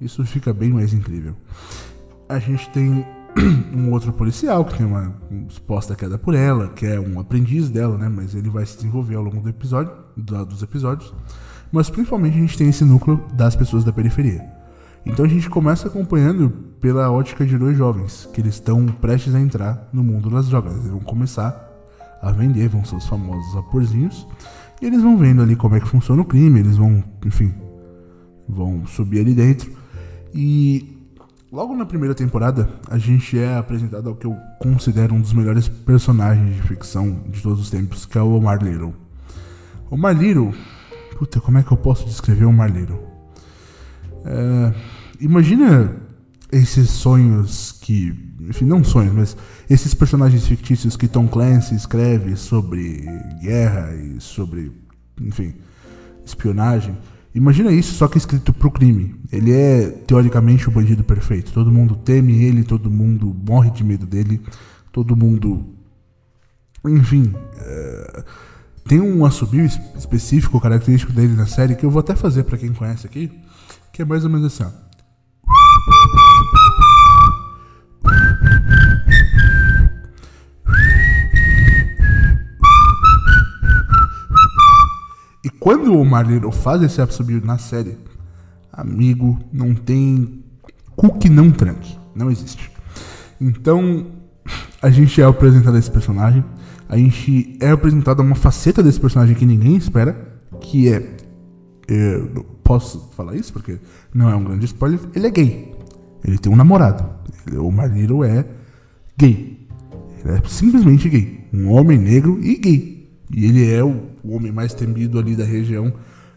isso 0.00 0.24
fica 0.24 0.52
bem 0.52 0.70
mais 0.70 0.94
incrível. 0.94 1.34
A 2.28 2.38
gente 2.38 2.70
tem 2.70 3.04
um 3.74 3.90
outro 3.90 4.12
policial 4.12 4.64
que 4.64 4.78
tem 4.78 4.86
uma 4.86 5.12
suposta 5.48 5.96
queda 5.96 6.16
por 6.16 6.34
ela, 6.34 6.68
que 6.68 6.86
é 6.86 7.00
um 7.00 7.18
aprendiz 7.18 7.68
dela, 7.68 7.98
né? 7.98 8.08
Mas 8.08 8.36
ele 8.36 8.48
vai 8.48 8.64
se 8.64 8.76
desenvolver 8.76 9.16
ao 9.16 9.22
longo 9.22 9.40
do 9.40 9.48
episódio, 9.48 9.92
dos 10.16 10.62
episódios. 10.62 11.12
Mas 11.72 11.90
principalmente 11.90 12.36
a 12.36 12.40
gente 12.40 12.56
tem 12.56 12.68
esse 12.68 12.84
núcleo 12.84 13.20
das 13.34 13.56
pessoas 13.56 13.82
da 13.82 13.92
periferia. 13.92 14.55
Então 15.06 15.24
a 15.24 15.28
gente 15.28 15.48
começa 15.48 15.86
acompanhando 15.86 16.50
pela 16.80 17.10
ótica 17.10 17.46
de 17.46 17.56
dois 17.56 17.76
jovens, 17.76 18.28
que 18.34 18.40
eles 18.40 18.54
estão 18.54 18.86
prestes 18.86 19.34
a 19.34 19.40
entrar 19.40 19.88
no 19.92 20.02
mundo 20.02 20.28
das 20.28 20.48
drogas. 20.48 20.74
Eles 20.74 20.90
vão 20.90 21.00
começar 21.00 21.64
a 22.20 22.32
vender, 22.32 22.68
vão 22.68 22.84
ser 22.84 22.96
os 22.96 23.06
famosos 23.06 23.54
vaporzinhos, 23.54 24.26
e 24.82 24.86
eles 24.86 25.00
vão 25.00 25.16
vendo 25.16 25.40
ali 25.42 25.56
como 25.56 25.76
é 25.76 25.80
que 25.80 25.88
funciona 25.88 26.20
o 26.20 26.24
crime, 26.24 26.60
eles 26.60 26.76
vão, 26.76 27.02
enfim, 27.24 27.54
vão 28.48 28.84
subir 28.86 29.20
ali 29.20 29.32
dentro. 29.32 29.70
E 30.34 30.98
logo 31.50 31.74
na 31.74 31.86
primeira 31.86 32.14
temporada, 32.14 32.68
a 32.90 32.98
gente 32.98 33.38
é 33.38 33.56
apresentado 33.56 34.08
ao 34.08 34.16
que 34.16 34.26
eu 34.26 34.36
considero 34.60 35.14
um 35.14 35.20
dos 35.20 35.32
melhores 35.32 35.68
personagens 35.68 36.56
de 36.56 36.62
ficção 36.62 37.22
de 37.28 37.40
todos 37.40 37.60
os 37.60 37.70
tempos, 37.70 38.04
que 38.04 38.18
é 38.18 38.22
o 38.22 38.34
Omar 38.34 38.62
Little. 38.62 38.92
Omar 39.90 40.16
Little, 40.16 40.52
puta, 41.16 41.40
como 41.40 41.58
é 41.58 41.62
que 41.62 41.72
eu 41.72 41.76
posso 41.76 42.04
descrever 42.04 42.44
o 42.44 42.50
Omar 42.50 42.70
Little? 42.70 43.00
É, 44.24 44.74
imagina 45.20 45.94
esses 46.52 46.90
sonhos 46.90 47.72
que. 47.80 48.14
Enfim, 48.40 48.64
não 48.64 48.84
sonhos, 48.84 49.12
mas 49.12 49.36
esses 49.68 49.92
personagens 49.94 50.46
fictícios 50.46 50.96
que 50.96 51.08
Tom 51.08 51.26
Clancy 51.26 51.74
escreve 51.74 52.36
sobre 52.36 53.04
guerra 53.40 53.94
e 53.94 54.20
sobre. 54.20 54.72
Enfim, 55.20 55.54
espionagem. 56.24 56.96
Imagina 57.34 57.70
isso, 57.70 57.94
só 57.94 58.08
que 58.08 58.16
escrito 58.16 58.52
pro 58.52 58.70
crime. 58.70 59.14
Ele 59.30 59.52
é, 59.52 59.88
teoricamente, 59.90 60.68
o 60.68 60.72
bandido 60.72 61.04
perfeito. 61.04 61.52
Todo 61.52 61.70
mundo 61.70 61.94
teme 61.96 62.44
ele, 62.44 62.64
todo 62.64 62.90
mundo 62.90 63.34
morre 63.46 63.70
de 63.70 63.84
medo 63.84 64.06
dele, 64.06 64.40
todo 64.92 65.16
mundo. 65.16 65.74
Enfim. 66.84 67.34
É, 67.58 68.24
tem 68.88 69.00
um 69.00 69.24
assobio 69.24 69.64
específico, 69.64 70.60
característico 70.60 71.12
dele 71.12 71.34
na 71.34 71.46
série, 71.46 71.74
que 71.74 71.84
eu 71.84 71.90
vou 71.90 72.00
até 72.00 72.14
fazer 72.14 72.44
para 72.44 72.56
quem 72.56 72.72
conhece 72.72 73.04
aqui, 73.04 73.32
que 73.92 74.02
é 74.02 74.04
mais 74.04 74.24
ou 74.24 74.30
menos 74.30 74.46
assim, 74.46 74.62
ó. 74.62 74.85
E 85.44 85.50
quando 85.50 85.94
o 85.94 86.04
Marlero 86.04 86.50
faz 86.50 86.82
esse 86.82 87.00
assobio 87.00 87.40
na 87.44 87.56
série, 87.56 87.96
amigo, 88.72 89.38
não 89.52 89.74
tem 89.74 90.42
cu 90.96 91.16
que 91.18 91.28
não 91.28 91.52
tranque. 91.52 91.96
Não 92.16 92.30
existe. 92.30 92.68
Então, 93.40 94.06
a 94.82 94.90
gente 94.90 95.20
é 95.20 95.24
apresentado 95.24 95.76
a 95.76 95.78
esse 95.78 95.90
personagem. 95.90 96.44
A 96.88 96.96
gente 96.96 97.56
é 97.60 97.70
apresentado 97.70 98.20
a 98.20 98.24
uma 98.24 98.34
faceta 98.34 98.82
desse 98.82 98.98
personagem 98.98 99.36
que 99.36 99.46
ninguém 99.46 99.76
espera. 99.76 100.40
Que 100.60 100.92
é. 100.92 101.16
Eu 101.86 102.44
posso 102.64 103.10
falar 103.16 103.36
isso 103.36 103.52
porque 103.52 103.78
não 104.12 104.28
é 104.28 104.34
um 104.34 104.42
grande 104.42 104.64
spoiler. 104.64 104.98
Ele 105.14 105.26
é 105.28 105.30
gay. 105.30 105.75
Ele 106.26 106.38
tem 106.38 106.52
um 106.52 106.56
namorado. 106.56 107.08
o 107.56 107.70
Marlero 107.70 108.24
é 108.24 108.44
gay. 109.16 109.68
Ele 110.24 110.34
é 110.34 110.42
simplesmente 110.48 111.08
gay. 111.08 111.46
Um 111.54 111.70
homem 111.70 111.96
negro 111.96 112.40
e 112.42 112.56
gay. 112.56 113.08
E 113.30 113.44
ele 113.44 113.72
é 113.72 113.82
o, 113.82 114.02
homem 114.24 114.50
mais 114.50 114.74
temido 114.74 115.18
ali 115.20 115.36
da 115.36 115.44
região. 115.44 115.92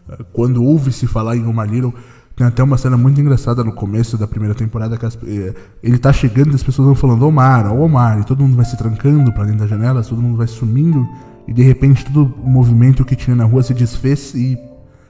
Ah, 0.08 0.24
quando 0.32 0.62
ouve-se 0.62 1.08
falar 1.08 1.36
em 1.36 1.44
Omar 1.44 1.68
Little, 1.68 1.92
tem 2.36 2.46
até 2.46 2.62
uma 2.62 2.78
cena 2.78 2.96
muito 2.96 3.20
engraçada 3.20 3.64
no 3.64 3.72
começo 3.72 4.16
da 4.16 4.28
primeira 4.28 4.54
temporada 4.54 4.96
que 4.96 5.04
as, 5.04 5.18
eh, 5.26 5.54
ele 5.82 5.98
tá 5.98 6.12
chegando 6.12 6.52
e 6.52 6.54
as 6.54 6.62
pessoas 6.62 6.86
vão 6.86 6.94
falando 6.94 7.26
Omar, 7.26 7.70
Omar, 7.72 8.20
e 8.20 8.24
todo 8.24 8.42
mundo 8.42 8.56
vai 8.56 8.64
se 8.64 8.78
trancando 8.78 9.32
para 9.32 9.44
dentro 9.44 9.60
das 9.60 9.68
janelas, 9.68 10.08
todo 10.08 10.22
mundo 10.22 10.38
vai 10.38 10.46
sumindo, 10.46 11.06
e 11.46 11.52
de 11.52 11.62
repente 11.62 12.04
todo 12.04 12.32
o 12.42 12.48
movimento 12.48 13.04
que 13.04 13.14
tinha 13.14 13.36
na 13.36 13.44
rua 13.44 13.62
se 13.62 13.74
desfez 13.74 14.34
e 14.34 14.56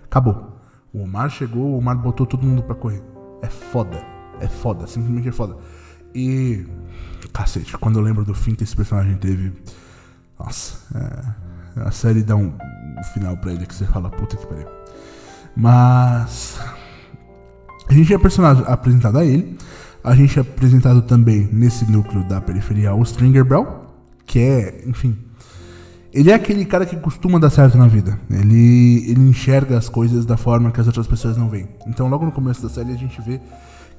acabou. 0.04 0.58
O 0.92 1.02
Omar 1.02 1.30
chegou, 1.30 1.75
o 1.75 1.78
Omar 1.78 1.96
botou 1.99 2.26
todo 2.26 2.44
mundo 2.44 2.62
para 2.62 2.75
correr. 2.75 3.02
É 3.42 3.46
foda, 3.46 3.96
é 4.40 4.49
foda, 4.49 4.87
simplesmente 4.87 5.28
é 5.28 5.32
foda. 5.32 5.56
E. 6.14 6.66
Cacete, 7.32 7.76
quando 7.78 7.99
eu 7.99 8.02
lembro 8.02 8.25
do 8.25 8.35
fim 8.35 8.54
que 8.54 8.64
esse 8.64 8.75
personagem 8.75 9.16
teve. 9.16 9.52
Nossa, 10.38 10.78
é, 11.76 11.82
a 11.82 11.90
série 11.90 12.23
dá 12.23 12.35
um, 12.35 12.52
um 12.99 13.04
final 13.14 13.37
pra 13.37 13.52
ele 13.52 13.66
que 13.66 13.75
você 13.75 13.85
fala, 13.85 14.11
puta 14.11 14.37
que 14.37 14.47
pariu. 14.47 14.66
Mas. 15.56 16.59
A 17.88 17.92
gente 17.92 18.12
é 18.14 18.18
personagem 18.18 18.64
apresentado 18.66 19.18
a 19.18 19.25
ele. 19.25 19.59
A 20.02 20.14
gente 20.14 20.38
é 20.38 20.42
apresentado 20.42 21.02
também 21.02 21.49
nesse 21.52 21.90
núcleo 21.90 22.25
da 22.26 22.40
periferia 22.40 22.94
o 22.94 23.02
Stringer 23.02 23.44
Bell, 23.44 23.85
que 24.25 24.38
é, 24.38 24.85
enfim. 24.87 25.16
Ele 26.12 26.30
é 26.30 26.35
aquele 26.35 26.64
cara 26.64 26.87
que 26.87 26.97
costuma 26.97 27.38
dar 27.38 27.50
certo 27.50 27.78
na 27.78 27.87
vida. 27.87 28.18
Ele, 28.30 29.11
ele 29.11 29.20
enxerga 29.20 29.78
as 29.78 29.88
coisas 29.88 30.25
da 30.26 30.37
forma 30.37 30.73
que 30.73 30.80
as 30.80 30.87
outras 30.87 31.06
pessoas 31.06 31.37
não 31.37 31.49
veem. 31.49 31.68
Então, 31.87 32.09
logo 32.09 32.25
no 32.25 32.32
começo 32.32 32.62
da 32.62 32.68
série, 32.68 32.92
a 32.92 32.97
gente 32.97 33.20
vê 33.20 33.40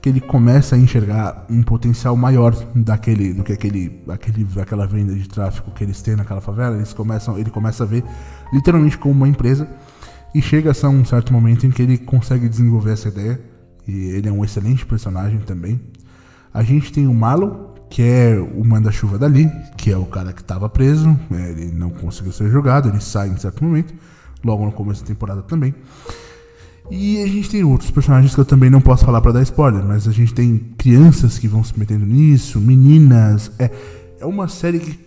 que 0.01 0.09
ele 0.09 0.19
começa 0.19 0.75
a 0.75 0.79
enxergar 0.79 1.45
um 1.49 1.61
potencial 1.61 2.17
maior 2.17 2.55
daquele, 2.75 3.33
do 3.33 3.43
que 3.43 3.53
aquele, 3.53 4.01
aquele, 4.07 4.47
aquela 4.59 4.87
venda 4.87 5.13
de 5.13 5.29
tráfico 5.29 5.69
que 5.71 5.83
eles 5.83 6.01
têm 6.01 6.15
naquela 6.15 6.41
favela. 6.41 6.75
Eles 6.75 6.91
começam, 6.91 7.37
ele 7.37 7.51
começa 7.51 7.83
a 7.83 7.85
ver 7.85 8.03
literalmente 8.51 8.97
como 8.97 9.13
uma 9.13 9.27
empresa 9.27 9.69
e 10.33 10.41
chega 10.41 10.71
a 10.71 10.87
um 10.87 11.05
certo 11.05 11.31
momento 11.31 11.67
em 11.67 11.71
que 11.71 11.81
ele 11.83 11.97
consegue 11.99 12.49
desenvolver 12.49 12.93
essa 12.93 13.09
ideia 13.09 13.39
e 13.87 14.07
ele 14.07 14.27
é 14.27 14.31
um 14.31 14.43
excelente 14.43 14.85
personagem 14.85 15.39
também. 15.39 15.79
A 16.53 16.63
gente 16.63 16.91
tem 16.91 17.07
o 17.07 17.13
Malo, 17.13 17.75
que 17.89 18.01
é 18.01 18.39
o 18.39 18.63
manda-chuva 18.63 19.19
dali, 19.19 19.51
que 19.77 19.91
é 19.91 19.97
o 19.97 20.05
cara 20.05 20.33
que 20.33 20.41
estava 20.41 20.67
preso, 20.67 21.17
é, 21.31 21.51
ele 21.51 21.71
não 21.71 21.89
conseguiu 21.89 22.31
ser 22.31 22.49
jogado, 22.49 22.89
ele 22.89 23.01
sai 23.01 23.29
em 23.29 23.37
certo 23.37 23.63
momento, 23.63 23.93
logo 24.43 24.65
no 24.65 24.71
começo 24.71 25.01
da 25.01 25.07
temporada 25.07 25.41
também. 25.43 25.75
E 26.91 27.23
a 27.23 27.27
gente 27.27 27.49
tem 27.49 27.63
outros 27.63 27.89
personagens 27.89 28.35
que 28.35 28.41
eu 28.41 28.43
também 28.43 28.69
não 28.69 28.81
posso 28.81 29.05
falar 29.05 29.21
para 29.21 29.31
dar 29.31 29.41
spoiler, 29.43 29.81
mas 29.81 30.09
a 30.09 30.11
gente 30.11 30.33
tem 30.33 30.57
crianças 30.77 31.39
que 31.39 31.47
vão 31.47 31.63
se 31.63 31.77
metendo 31.79 32.05
nisso, 32.05 32.59
meninas. 32.59 33.49
É, 33.57 33.71
é 34.19 34.25
uma 34.25 34.49
série 34.49 34.79
que. 34.79 34.99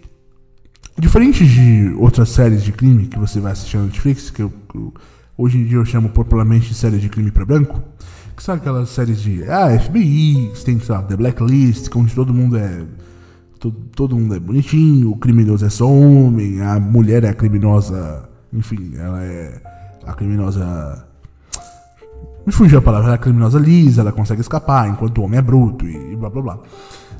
Diferente 0.98 1.46
de 1.46 1.94
outras 1.98 2.30
séries 2.30 2.62
de 2.62 2.72
crime 2.72 3.06
que 3.06 3.18
você 3.18 3.38
vai 3.38 3.52
assistir 3.52 3.76
na 3.76 3.84
Netflix, 3.84 4.30
que 4.30 4.40
eu, 4.40 4.52
eu, 4.74 4.94
hoje 5.36 5.58
em 5.58 5.64
dia 5.64 5.76
eu 5.76 5.84
chamo 5.84 6.08
popularmente 6.08 6.68
de 6.68 6.74
série 6.74 6.98
de 6.98 7.08
crime 7.10 7.30
para 7.30 7.44
branco, 7.44 7.82
que 8.34 8.42
são 8.42 8.54
aquelas 8.54 8.88
séries 8.88 9.20
de 9.20 9.44
ah, 9.50 9.78
FBI, 9.78 10.52
tem 10.64 10.80
sabe, 10.80 11.08
The 11.08 11.16
Blacklist, 11.16 11.94
onde 11.94 12.14
todo 12.14 12.32
mundo 12.32 12.56
é. 12.56 12.82
Todo, 13.60 13.76
todo 13.94 14.16
mundo 14.16 14.34
é 14.34 14.40
bonitinho, 14.40 15.10
o 15.10 15.16
criminoso 15.16 15.66
é 15.66 15.70
só 15.70 15.86
homem, 15.90 16.62
a 16.62 16.80
mulher 16.80 17.24
é 17.24 17.28
a 17.28 17.34
criminosa. 17.34 18.26
Enfim, 18.52 18.92
ela 18.96 19.22
é 19.22 19.60
a 20.06 20.14
criminosa 20.14 21.13
me 22.46 22.52
fugiu 22.52 22.78
a 22.78 22.82
palavra, 22.82 23.08
ela 23.08 23.14
é 23.16 23.18
criminosa 23.18 23.58
lisa, 23.58 24.00
ela 24.00 24.12
consegue 24.12 24.40
escapar, 24.40 24.88
enquanto 24.88 25.18
o 25.18 25.24
homem 25.24 25.38
é 25.38 25.42
bruto 25.42 25.86
e 25.86 26.16
blá 26.16 26.30
blá 26.30 26.42
blá. 26.42 26.58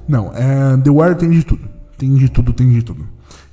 Não, 0.07 0.33
é, 0.35 0.77
The 0.77 0.91
Wire 0.91 1.15
tem 1.15 1.31
de 1.31 1.45
tudo. 1.45 1.69
Tem 1.97 2.15
de 2.15 2.29
tudo, 2.29 2.53
tem 2.53 2.71
de 2.71 2.83
tudo. 2.83 3.07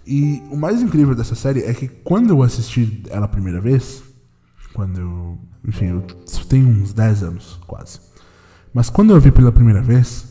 E 0.06 0.42
o 0.50 0.58
mais 0.58 0.82
incrível 0.82 1.16
dessa 1.16 1.36
série 1.36 1.62
é 1.62 1.74
que 1.74 1.88
quando 1.88 2.32
eu 2.32 2.44
assisti 2.44 3.04
ela 3.10 3.26
a 3.26 3.30
primeira 3.30 3.62
vez, 3.62 4.04
Quando 4.74 5.00
eu. 5.00 5.38
Enfim, 5.68 5.86
eu 5.86 6.02
tenho 6.48 6.68
uns 6.68 6.94
10 6.94 7.24
anos, 7.24 7.60
quase. 7.68 8.00
Mas 8.74 8.90
quando 8.90 9.12
eu 9.12 9.20
vi 9.20 9.32
pela 9.32 9.52
primeira 9.52 9.82
vez, 9.82 10.26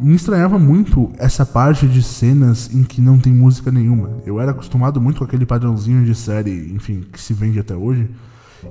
me 0.00 0.14
estranhava 0.14 0.58
muito 0.58 1.10
essa 1.18 1.44
parte 1.44 1.86
de 1.88 2.02
cenas 2.02 2.72
em 2.72 2.84
que 2.84 3.00
não 3.00 3.18
tem 3.18 3.32
música 3.32 3.72
nenhuma. 3.72 4.18
Eu 4.24 4.38
era 4.38 4.52
acostumado 4.52 5.00
muito 5.00 5.18
com 5.18 5.24
aquele 5.24 5.46
padrãozinho 5.46 6.04
de 6.04 6.14
série, 6.14 6.72
enfim, 6.72 7.04
que 7.12 7.20
se 7.20 7.32
vende 7.32 7.58
até 7.58 7.74
hoje. 7.74 8.10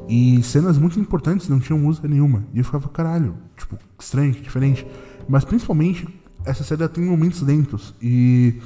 E 0.08 0.42
cenas 0.44 0.78
muito 0.78 1.00
importantes 1.00 1.48
não 1.48 1.60
tinham 1.60 1.80
música 1.80 2.08
nenhuma. 2.08 2.44
E 2.54 2.60
eu 2.60 2.64
ficava, 2.64 2.88
caralho, 2.90 3.36
tipo, 3.56 3.78
estranho, 4.00 4.32
diferente. 4.32 4.86
Mas 5.28 5.46
principalmente, 5.46 6.08
essa 6.46 6.64
série 6.64 6.88
tem 6.88 7.04
momentos 7.04 7.42
lentos. 7.42 7.94
E. 8.02 8.60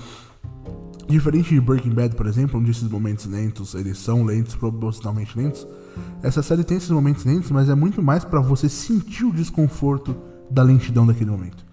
Diferente 1.07 1.53
de 1.53 1.59
Breaking 1.59 1.89
Bad, 1.89 2.15
por 2.15 2.25
exemplo, 2.25 2.57
onde 2.57 2.71
esses 2.71 2.87
momentos 2.87 3.25
lentos, 3.25 3.73
eles 3.73 3.97
são 3.97 4.23
lentos, 4.23 4.55
propositalmente 4.55 5.37
lentos. 5.37 5.67
Essa 6.23 6.41
série 6.41 6.63
tem 6.63 6.77
esses 6.77 6.89
momentos 6.89 7.25
lentos, 7.25 7.51
mas 7.51 7.67
é 7.67 7.75
muito 7.75 8.01
mais 8.01 8.23
para 8.23 8.39
você 8.39 8.69
sentir 8.69 9.25
o 9.25 9.33
desconforto 9.33 10.15
da 10.49 10.63
lentidão 10.63 11.05
daquele 11.05 11.31
momento. 11.31 11.65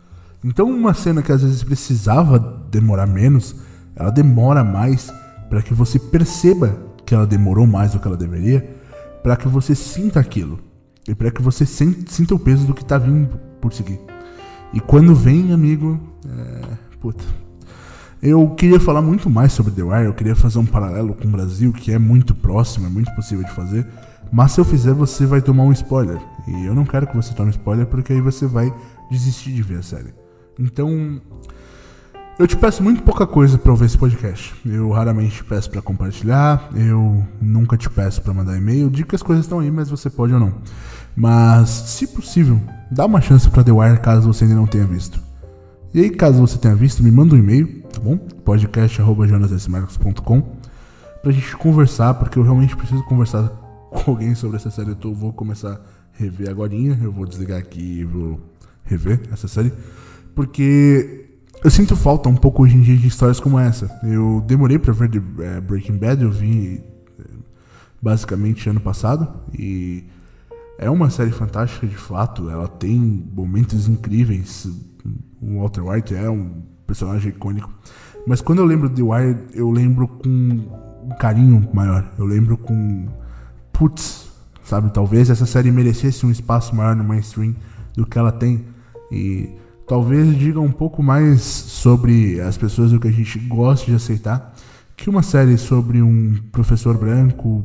Então, 0.43 0.69
uma 0.69 0.93
cena 0.93 1.23
que 1.23 1.31
às 1.31 1.43
vezes 1.43 1.63
precisava 1.63 2.39
demorar 2.71 3.07
menos, 3.07 3.55
ela 3.95 4.11
demora 4.11 4.65
mais 4.65 5.13
para 5.49 5.63
que 5.63 5.75
você 5.75 5.99
perceba 5.99 6.77
que 7.05 7.15
ela 7.15 7.27
demorou 7.27 7.67
mais 7.67 7.93
do 7.93 8.01
que 8.01 8.07
ela 8.09 8.17
deveria, 8.17 8.78
para 9.29 9.37
que 9.37 9.47
você 9.47 9.75
sinta 9.75 10.19
aquilo 10.19 10.59
e 11.07 11.15
para 11.15 11.31
que 11.31 11.43
você 11.43 11.67
sinta 11.67 12.35
o 12.35 12.39
peso 12.39 12.67
do 12.67 12.73
que 12.73 12.83
tá 12.83 12.97
vindo 12.97 13.39
por 13.61 13.75
seguir. 13.75 14.01
E 14.73 14.81
quando 14.81 15.15
vem, 15.15 15.53
amigo, 15.53 16.01
é... 16.27 16.63
puta. 16.99 17.23
Eu 18.23 18.49
queria 18.55 18.81
falar 18.81 19.03
muito 19.03 19.29
mais 19.29 19.53
sobre 19.53 19.71
The 19.73 19.83
Wire, 19.83 20.07
eu 20.07 20.15
queria 20.15 20.35
fazer 20.35 20.59
um 20.59 20.65
paralelo 20.65 21.15
com 21.15 21.29
o 21.29 21.31
Brasil, 21.31 21.75
que 21.75 21.93
é 21.93 21.99
muito 21.99 22.35
próximo, 22.35 22.87
é 22.87 22.89
muito 22.89 23.15
possível 23.15 23.45
de 23.45 23.53
fazer. 23.53 23.87
Mas 24.33 24.53
se 24.53 24.61
eu 24.63 24.65
fizer, 24.65 24.95
você 24.95 25.27
vai 25.27 25.43
tomar 25.43 25.65
um 25.65 25.73
spoiler. 25.73 26.19
E 26.47 26.65
eu 26.65 26.75
não 26.75 26.87
quero 26.87 27.07
que 27.07 27.15
você 27.15 27.35
tome 27.35 27.51
spoiler, 27.51 27.85
porque 27.85 28.15
aí 28.15 28.23
você 28.23 28.47
vai 28.47 28.75
desistir 29.11 29.53
de 29.53 29.63
ver 29.63 29.81
a 29.81 29.83
série. 29.83 30.15
Então, 30.59 31.21
eu 32.39 32.47
te 32.47 32.57
peço 32.57 32.83
muito 32.83 33.03
pouca 33.03 33.27
coisa 33.27 33.59
para 33.59 33.73
ouvir 33.73 33.87
esse 33.87 33.99
podcast. 33.99 34.55
Eu 34.65 34.91
raramente 34.91 35.37
te 35.37 35.45
peço 35.45 35.69
para 35.69 35.83
compartilhar, 35.83 36.71
eu 36.75 37.27
nunca 37.43 37.77
te 37.77 37.91
peço 37.91 38.23
para 38.23 38.33
mandar 38.33 38.57
e-mail. 38.57 38.89
Digo 38.89 39.09
que 39.09 39.17
as 39.17 39.23
coisas 39.23 39.45
estão 39.45 39.59
aí, 39.59 39.73
mas 39.73 39.91
você 39.91 40.09
pode 40.09 40.33
ou 40.33 40.39
não. 40.39 40.55
Mas, 41.17 41.69
se 41.69 42.07
possível, 42.07 42.61
dá 42.93 43.07
uma 43.07 43.21
chance 43.21 43.51
para 43.51 43.65
The 43.65 43.73
Wire 43.73 44.01
caso 44.01 44.33
você 44.33 44.45
ainda 44.45 44.55
não 44.55 44.69
tenha 44.69 44.87
visto. 44.87 45.21
E 45.93 46.01
aí, 46.01 46.11
caso 46.11 46.39
você 46.39 46.59
tenha 46.59 46.77
visto, 46.77 47.03
me 47.03 47.11
manda 47.11 47.35
um 47.35 47.39
e-mail, 47.39 47.83
tá 47.93 47.99
bom? 47.99 48.17
podcast.jonasmarcos.com 48.17 50.43
pra 51.21 51.33
gente 51.33 51.57
conversar, 51.57 52.15
porque 52.15 52.39
eu 52.39 52.45
realmente 52.45 52.77
preciso 52.77 53.03
conversar 53.03 53.49
com 53.91 54.13
alguém 54.13 54.37
sobre 54.37 54.59
essa 54.59 54.71
série. 54.71 54.91
Eu 54.91 54.97
tô, 54.97 55.13
vou 55.13 55.33
começar 55.33 55.73
a 55.73 55.81
rever 56.13 56.49
agora. 56.49 56.73
Eu 56.73 57.11
vou 57.11 57.27
desligar 57.27 57.59
aqui 57.59 57.99
e 58.01 58.05
vou 58.05 58.39
rever 58.85 59.23
essa 59.33 59.49
série. 59.49 59.73
Porque 60.37 61.28
eu 61.63 61.71
sinto 61.71 61.97
falta 61.97 62.29
um 62.29 62.37
pouco 62.37 62.63
hoje 62.63 62.77
em 62.77 62.83
dia 62.83 62.97
de 62.97 63.09
histórias 63.09 63.41
como 63.41 63.59
essa. 63.59 63.91
Eu 64.03 64.43
demorei 64.47 64.79
para 64.79 64.93
ver 64.93 65.11
The, 65.11 65.21
é, 65.43 65.61
Breaking 65.61 65.99
Bad, 65.99 66.23
eu 66.23 66.31
vi 66.31 66.83
é, 67.19 67.25
basicamente 68.01 68.69
ano 68.69 68.81
passado. 68.81 69.29
E 69.53 70.05
é 70.79 70.89
uma 70.89 71.11
série 71.11 71.33
fantástica 71.33 71.87
de 71.87 71.97
fato. 71.97 72.49
Ela 72.49 72.69
tem 72.69 73.27
momentos 73.35 73.89
incríveis. 73.89 74.69
O 75.41 75.59
Walter 75.59 75.83
White 75.83 76.15
é 76.15 76.31
um 76.31 76.63
personagem 76.87 77.31
icônico. 77.31 77.73
Mas 78.27 78.41
quando 78.41 78.61
eu 78.61 78.65
lembro 78.65 78.89
de 78.89 78.97
The 78.97 79.03
Wire, 79.03 79.39
eu 79.53 79.71
lembro 79.71 80.07
com 80.07 80.29
um 80.29 81.17
carinho 81.19 81.69
maior. 81.73 82.09
Eu 82.17 82.25
lembro 82.25 82.57
com. 82.57 83.09
Putz, 83.73 84.29
sabe? 84.63 84.91
Talvez 84.93 85.31
essa 85.31 85.47
série 85.47 85.71
merecesse 85.71 86.25
um 86.25 86.31
espaço 86.31 86.75
maior 86.75 86.95
no 86.95 87.03
mainstream 87.03 87.55
do 87.95 88.07
que 88.07 88.19
ela 88.19 88.31
tem. 88.31 88.65
E 89.11 89.51
talvez 89.89 90.39
diga 90.39 90.61
um 90.61 90.71
pouco 90.71 91.03
mais 91.03 91.41
sobre 91.41 92.41
as 92.41 92.59
pessoas 92.59 92.93
do 92.93 93.01
que 93.01 93.09
a 93.09 93.13
gente 93.13 93.39
gosta 93.39 93.87
de 93.87 93.95
aceitar 93.95 94.55
que 94.95 95.09
uma 95.09 95.23
série 95.23 95.57
sobre 95.57 96.03
um 96.03 96.37
professor 96.53 96.99
branco 96.99 97.65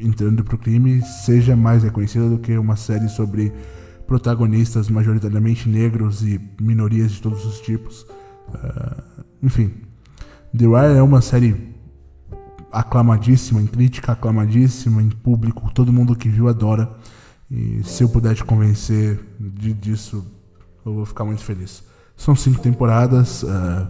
entrando 0.00 0.44
pro 0.44 0.58
crime 0.58 1.00
seja 1.02 1.56
mais 1.56 1.82
reconhecida 1.82 2.28
do 2.28 2.38
que 2.38 2.58
uma 2.58 2.76
série 2.76 3.08
sobre 3.08 3.52
protagonistas 4.06 4.90
majoritariamente 4.90 5.68
negros 5.68 6.22
e 6.22 6.40
minorias 6.60 7.12
de 7.12 7.22
todos 7.22 7.44
os 7.46 7.60
tipos. 7.60 8.02
Uh, 8.48 9.24
enfim, 9.42 9.72
The 10.56 10.66
Wire 10.66 10.98
é 10.98 11.02
uma 11.02 11.22
série 11.22 11.72
aclamadíssima, 12.70 13.62
em 13.62 13.66
crítica 13.66 14.12
aclamadíssima, 14.12 15.00
em 15.00 15.08
público, 15.08 15.72
todo 15.72 15.92
mundo 15.92 16.16
que 16.16 16.28
viu 16.28 16.48
adora. 16.48 16.90
E 17.50 17.80
se 17.84 18.02
eu 18.02 18.08
puder 18.08 18.34
te 18.34 18.44
convencer 18.44 19.20
de, 19.38 19.72
disso, 19.72 20.26
eu 20.84 20.94
vou 20.94 21.06
ficar 21.06 21.24
muito 21.24 21.42
feliz. 21.42 21.82
São 22.16 22.36
cinco 22.36 22.60
temporadas, 22.60 23.42
uh, 23.42 23.88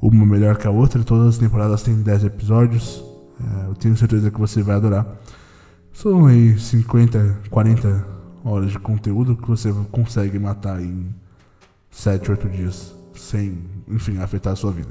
uma 0.00 0.26
melhor 0.26 0.56
que 0.56 0.66
a 0.66 0.70
outra, 0.70 1.02
todas 1.02 1.28
as 1.28 1.38
temporadas 1.38 1.82
têm 1.82 1.94
10 1.94 2.24
episódios. 2.24 2.96
Uh, 3.40 3.68
eu 3.68 3.74
tenho 3.74 3.96
certeza 3.96 4.30
que 4.30 4.38
você 4.38 4.62
vai 4.62 4.76
adorar. 4.76 5.06
São 5.92 6.26
aí 6.26 6.58
50, 6.58 7.40
40 7.50 8.06
horas 8.44 8.70
de 8.70 8.78
conteúdo 8.78 9.36
que 9.36 9.48
você 9.48 9.72
consegue 9.90 10.38
matar 10.38 10.80
em 10.80 11.14
7, 11.90 12.30
8 12.30 12.48
dias, 12.48 12.94
sem, 13.14 13.58
enfim, 13.88 14.18
afetar 14.18 14.52
a 14.52 14.56
sua 14.56 14.72
vida. 14.72 14.90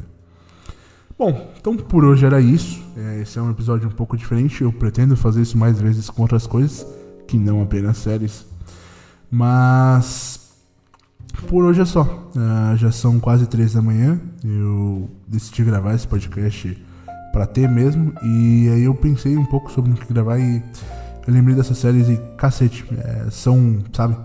Bom, 1.18 1.52
então 1.60 1.76
por 1.76 2.06
hoje 2.06 2.26
era 2.26 2.40
isso. 2.40 2.80
É, 2.96 3.22
esse 3.22 3.40
é 3.40 3.42
um 3.42 3.50
episódio 3.50 3.88
um 3.88 3.92
pouco 3.92 4.16
diferente. 4.16 4.62
Eu 4.62 4.72
pretendo 4.72 5.18
fazer 5.18 5.42
isso 5.42 5.58
mais 5.58 5.80
vezes 5.80 6.10
com 6.10 6.22
outras 6.22 6.46
coisas, 6.46 6.86
que 7.28 7.38
não 7.38 7.62
apenas 7.62 7.98
séries. 7.98 8.46
Mas 9.30 10.37
por 11.44 11.64
hoje 11.64 11.82
é 11.82 11.86
só. 11.86 12.04
Uh, 12.36 12.78
já 12.78 12.92
são 12.92 13.20
quase 13.20 13.48
três 13.48 13.74
da 13.74 13.82
manhã. 13.82 14.20
Eu 14.44 15.10
decidi 15.28 15.64
gravar 15.64 15.94
esse 15.94 16.08
podcast 16.08 16.78
para 17.32 17.46
ter 17.46 17.70
mesmo. 17.70 18.14
E 18.24 18.70
aí 18.70 18.84
eu 18.84 18.96
pensei 18.96 19.38
um 19.38 19.46
pouco 19.46 19.72
sobre 19.72 19.92
o 19.92 19.96
que 19.96 20.14
gravar 20.14 20.40
e 20.40 20.64
eu 21.28 21.34
lembrei 21.34 21.56
dessas 21.56 21.78
séries 21.78 22.08
e 22.10 22.18
cacete. 22.38 22.86
É, 22.98 23.28
são, 23.30 23.80
sabe? 23.94 24.16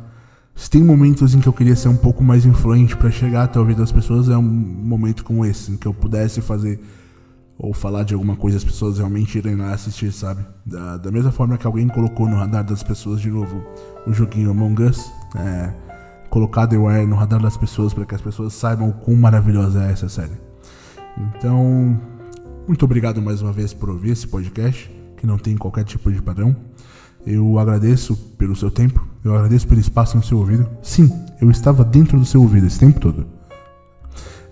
Se 0.54 0.70
tem 0.70 0.82
momentos 0.82 1.34
em 1.34 1.40
que 1.40 1.48
eu 1.48 1.52
queria 1.52 1.74
ser 1.74 1.88
um 1.88 1.96
pouco 1.96 2.22
mais 2.22 2.44
influente 2.44 2.96
para 2.96 3.10
chegar 3.10 3.44
até 3.44 3.58
o 3.58 3.62
ouvido 3.62 3.78
das 3.78 3.90
pessoas, 3.90 4.28
é 4.28 4.36
um 4.36 4.42
momento 4.42 5.24
como 5.24 5.44
esse, 5.44 5.72
em 5.72 5.76
que 5.76 5.86
eu 5.86 5.94
pudesse 5.94 6.40
fazer 6.40 6.80
ou 7.58 7.72
falar 7.72 8.02
de 8.02 8.12
alguma 8.12 8.34
coisa 8.34 8.56
as 8.56 8.64
pessoas 8.64 8.98
realmente 8.98 9.38
irem 9.38 9.56
lá 9.56 9.72
assistir, 9.72 10.12
sabe? 10.12 10.44
Da, 10.64 10.96
da 10.96 11.10
mesma 11.10 11.30
forma 11.30 11.56
que 11.56 11.66
alguém 11.66 11.88
colocou 11.88 12.28
no 12.28 12.36
radar 12.36 12.64
das 12.64 12.82
pessoas 12.82 13.20
de 13.20 13.30
novo 13.30 13.62
o 14.06 14.12
joguinho 14.12 14.50
Among 14.50 14.82
Us. 14.82 15.10
É, 15.36 15.72
colocar 16.32 16.66
The 16.66 16.78
Wire 16.78 17.06
no 17.06 17.14
radar 17.14 17.42
das 17.42 17.58
pessoas 17.58 17.92
para 17.92 18.06
que 18.06 18.14
as 18.14 18.22
pessoas 18.22 18.54
saibam 18.54 18.88
o 18.88 18.94
quão 18.94 19.14
maravilhosa 19.14 19.84
é 19.84 19.92
essa 19.92 20.08
série. 20.08 20.32
Então, 21.18 22.00
muito 22.66 22.86
obrigado 22.86 23.20
mais 23.20 23.42
uma 23.42 23.52
vez 23.52 23.74
por 23.74 23.90
ouvir 23.90 24.12
esse 24.12 24.26
podcast, 24.26 24.90
que 25.18 25.26
não 25.26 25.36
tem 25.36 25.58
qualquer 25.58 25.84
tipo 25.84 26.10
de 26.10 26.22
padrão. 26.22 26.56
Eu 27.26 27.58
agradeço 27.58 28.16
pelo 28.38 28.56
seu 28.56 28.70
tempo, 28.70 29.06
eu 29.22 29.34
agradeço 29.34 29.68
pelo 29.68 29.78
espaço 29.78 30.16
no 30.16 30.22
seu 30.22 30.38
ouvido. 30.38 30.66
Sim, 30.82 31.12
eu 31.38 31.50
estava 31.50 31.84
dentro 31.84 32.18
do 32.18 32.24
seu 32.24 32.40
ouvido 32.40 32.66
esse 32.66 32.78
tempo 32.78 32.98
todo. 32.98 33.26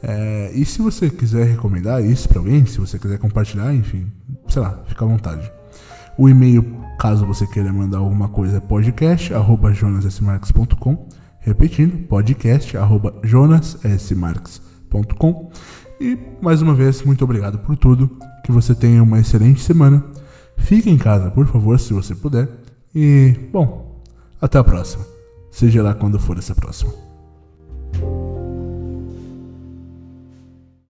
É, 0.02 0.52
e 0.54 0.66
se 0.66 0.82
você 0.82 1.08
quiser 1.08 1.46
recomendar 1.46 2.04
isso 2.04 2.28
para 2.28 2.40
alguém, 2.40 2.66
se 2.66 2.78
você 2.78 2.98
quiser 2.98 3.18
compartilhar, 3.18 3.74
enfim, 3.74 4.12
sei 4.48 4.60
lá, 4.60 4.82
fica 4.86 5.02
à 5.02 5.08
vontade. 5.08 5.50
O 6.18 6.28
e-mail, 6.28 6.62
caso 6.98 7.24
você 7.24 7.46
queira 7.46 7.72
mandar 7.72 7.96
alguma 7.98 8.28
coisa, 8.28 8.58
é 8.58 8.60
podcast.jonasmarques.com. 8.60 11.08
Repetindo, 11.40 12.06
podcast 12.06 12.76
arroba 12.76 13.18
jonassmarques.com. 13.22 15.50
E 16.00 16.16
mais 16.40 16.62
uma 16.62 16.74
vez, 16.74 17.02
muito 17.02 17.24
obrigado 17.24 17.58
por 17.58 17.76
tudo. 17.76 18.08
Que 18.44 18.52
você 18.52 18.74
tenha 18.74 19.02
uma 19.02 19.18
excelente 19.18 19.60
semana. 19.60 20.04
Fique 20.56 20.88
em 20.90 20.98
casa, 20.98 21.30
por 21.30 21.46
favor, 21.46 21.80
se 21.80 21.92
você 21.92 22.14
puder. 22.14 22.48
E, 22.94 23.34
bom, 23.52 24.02
até 24.40 24.58
a 24.58 24.64
próxima. 24.64 25.04
Seja 25.50 25.82
lá 25.82 25.94
quando 25.94 26.18
for 26.18 26.38
essa 26.38 26.54
próxima. 26.54 27.09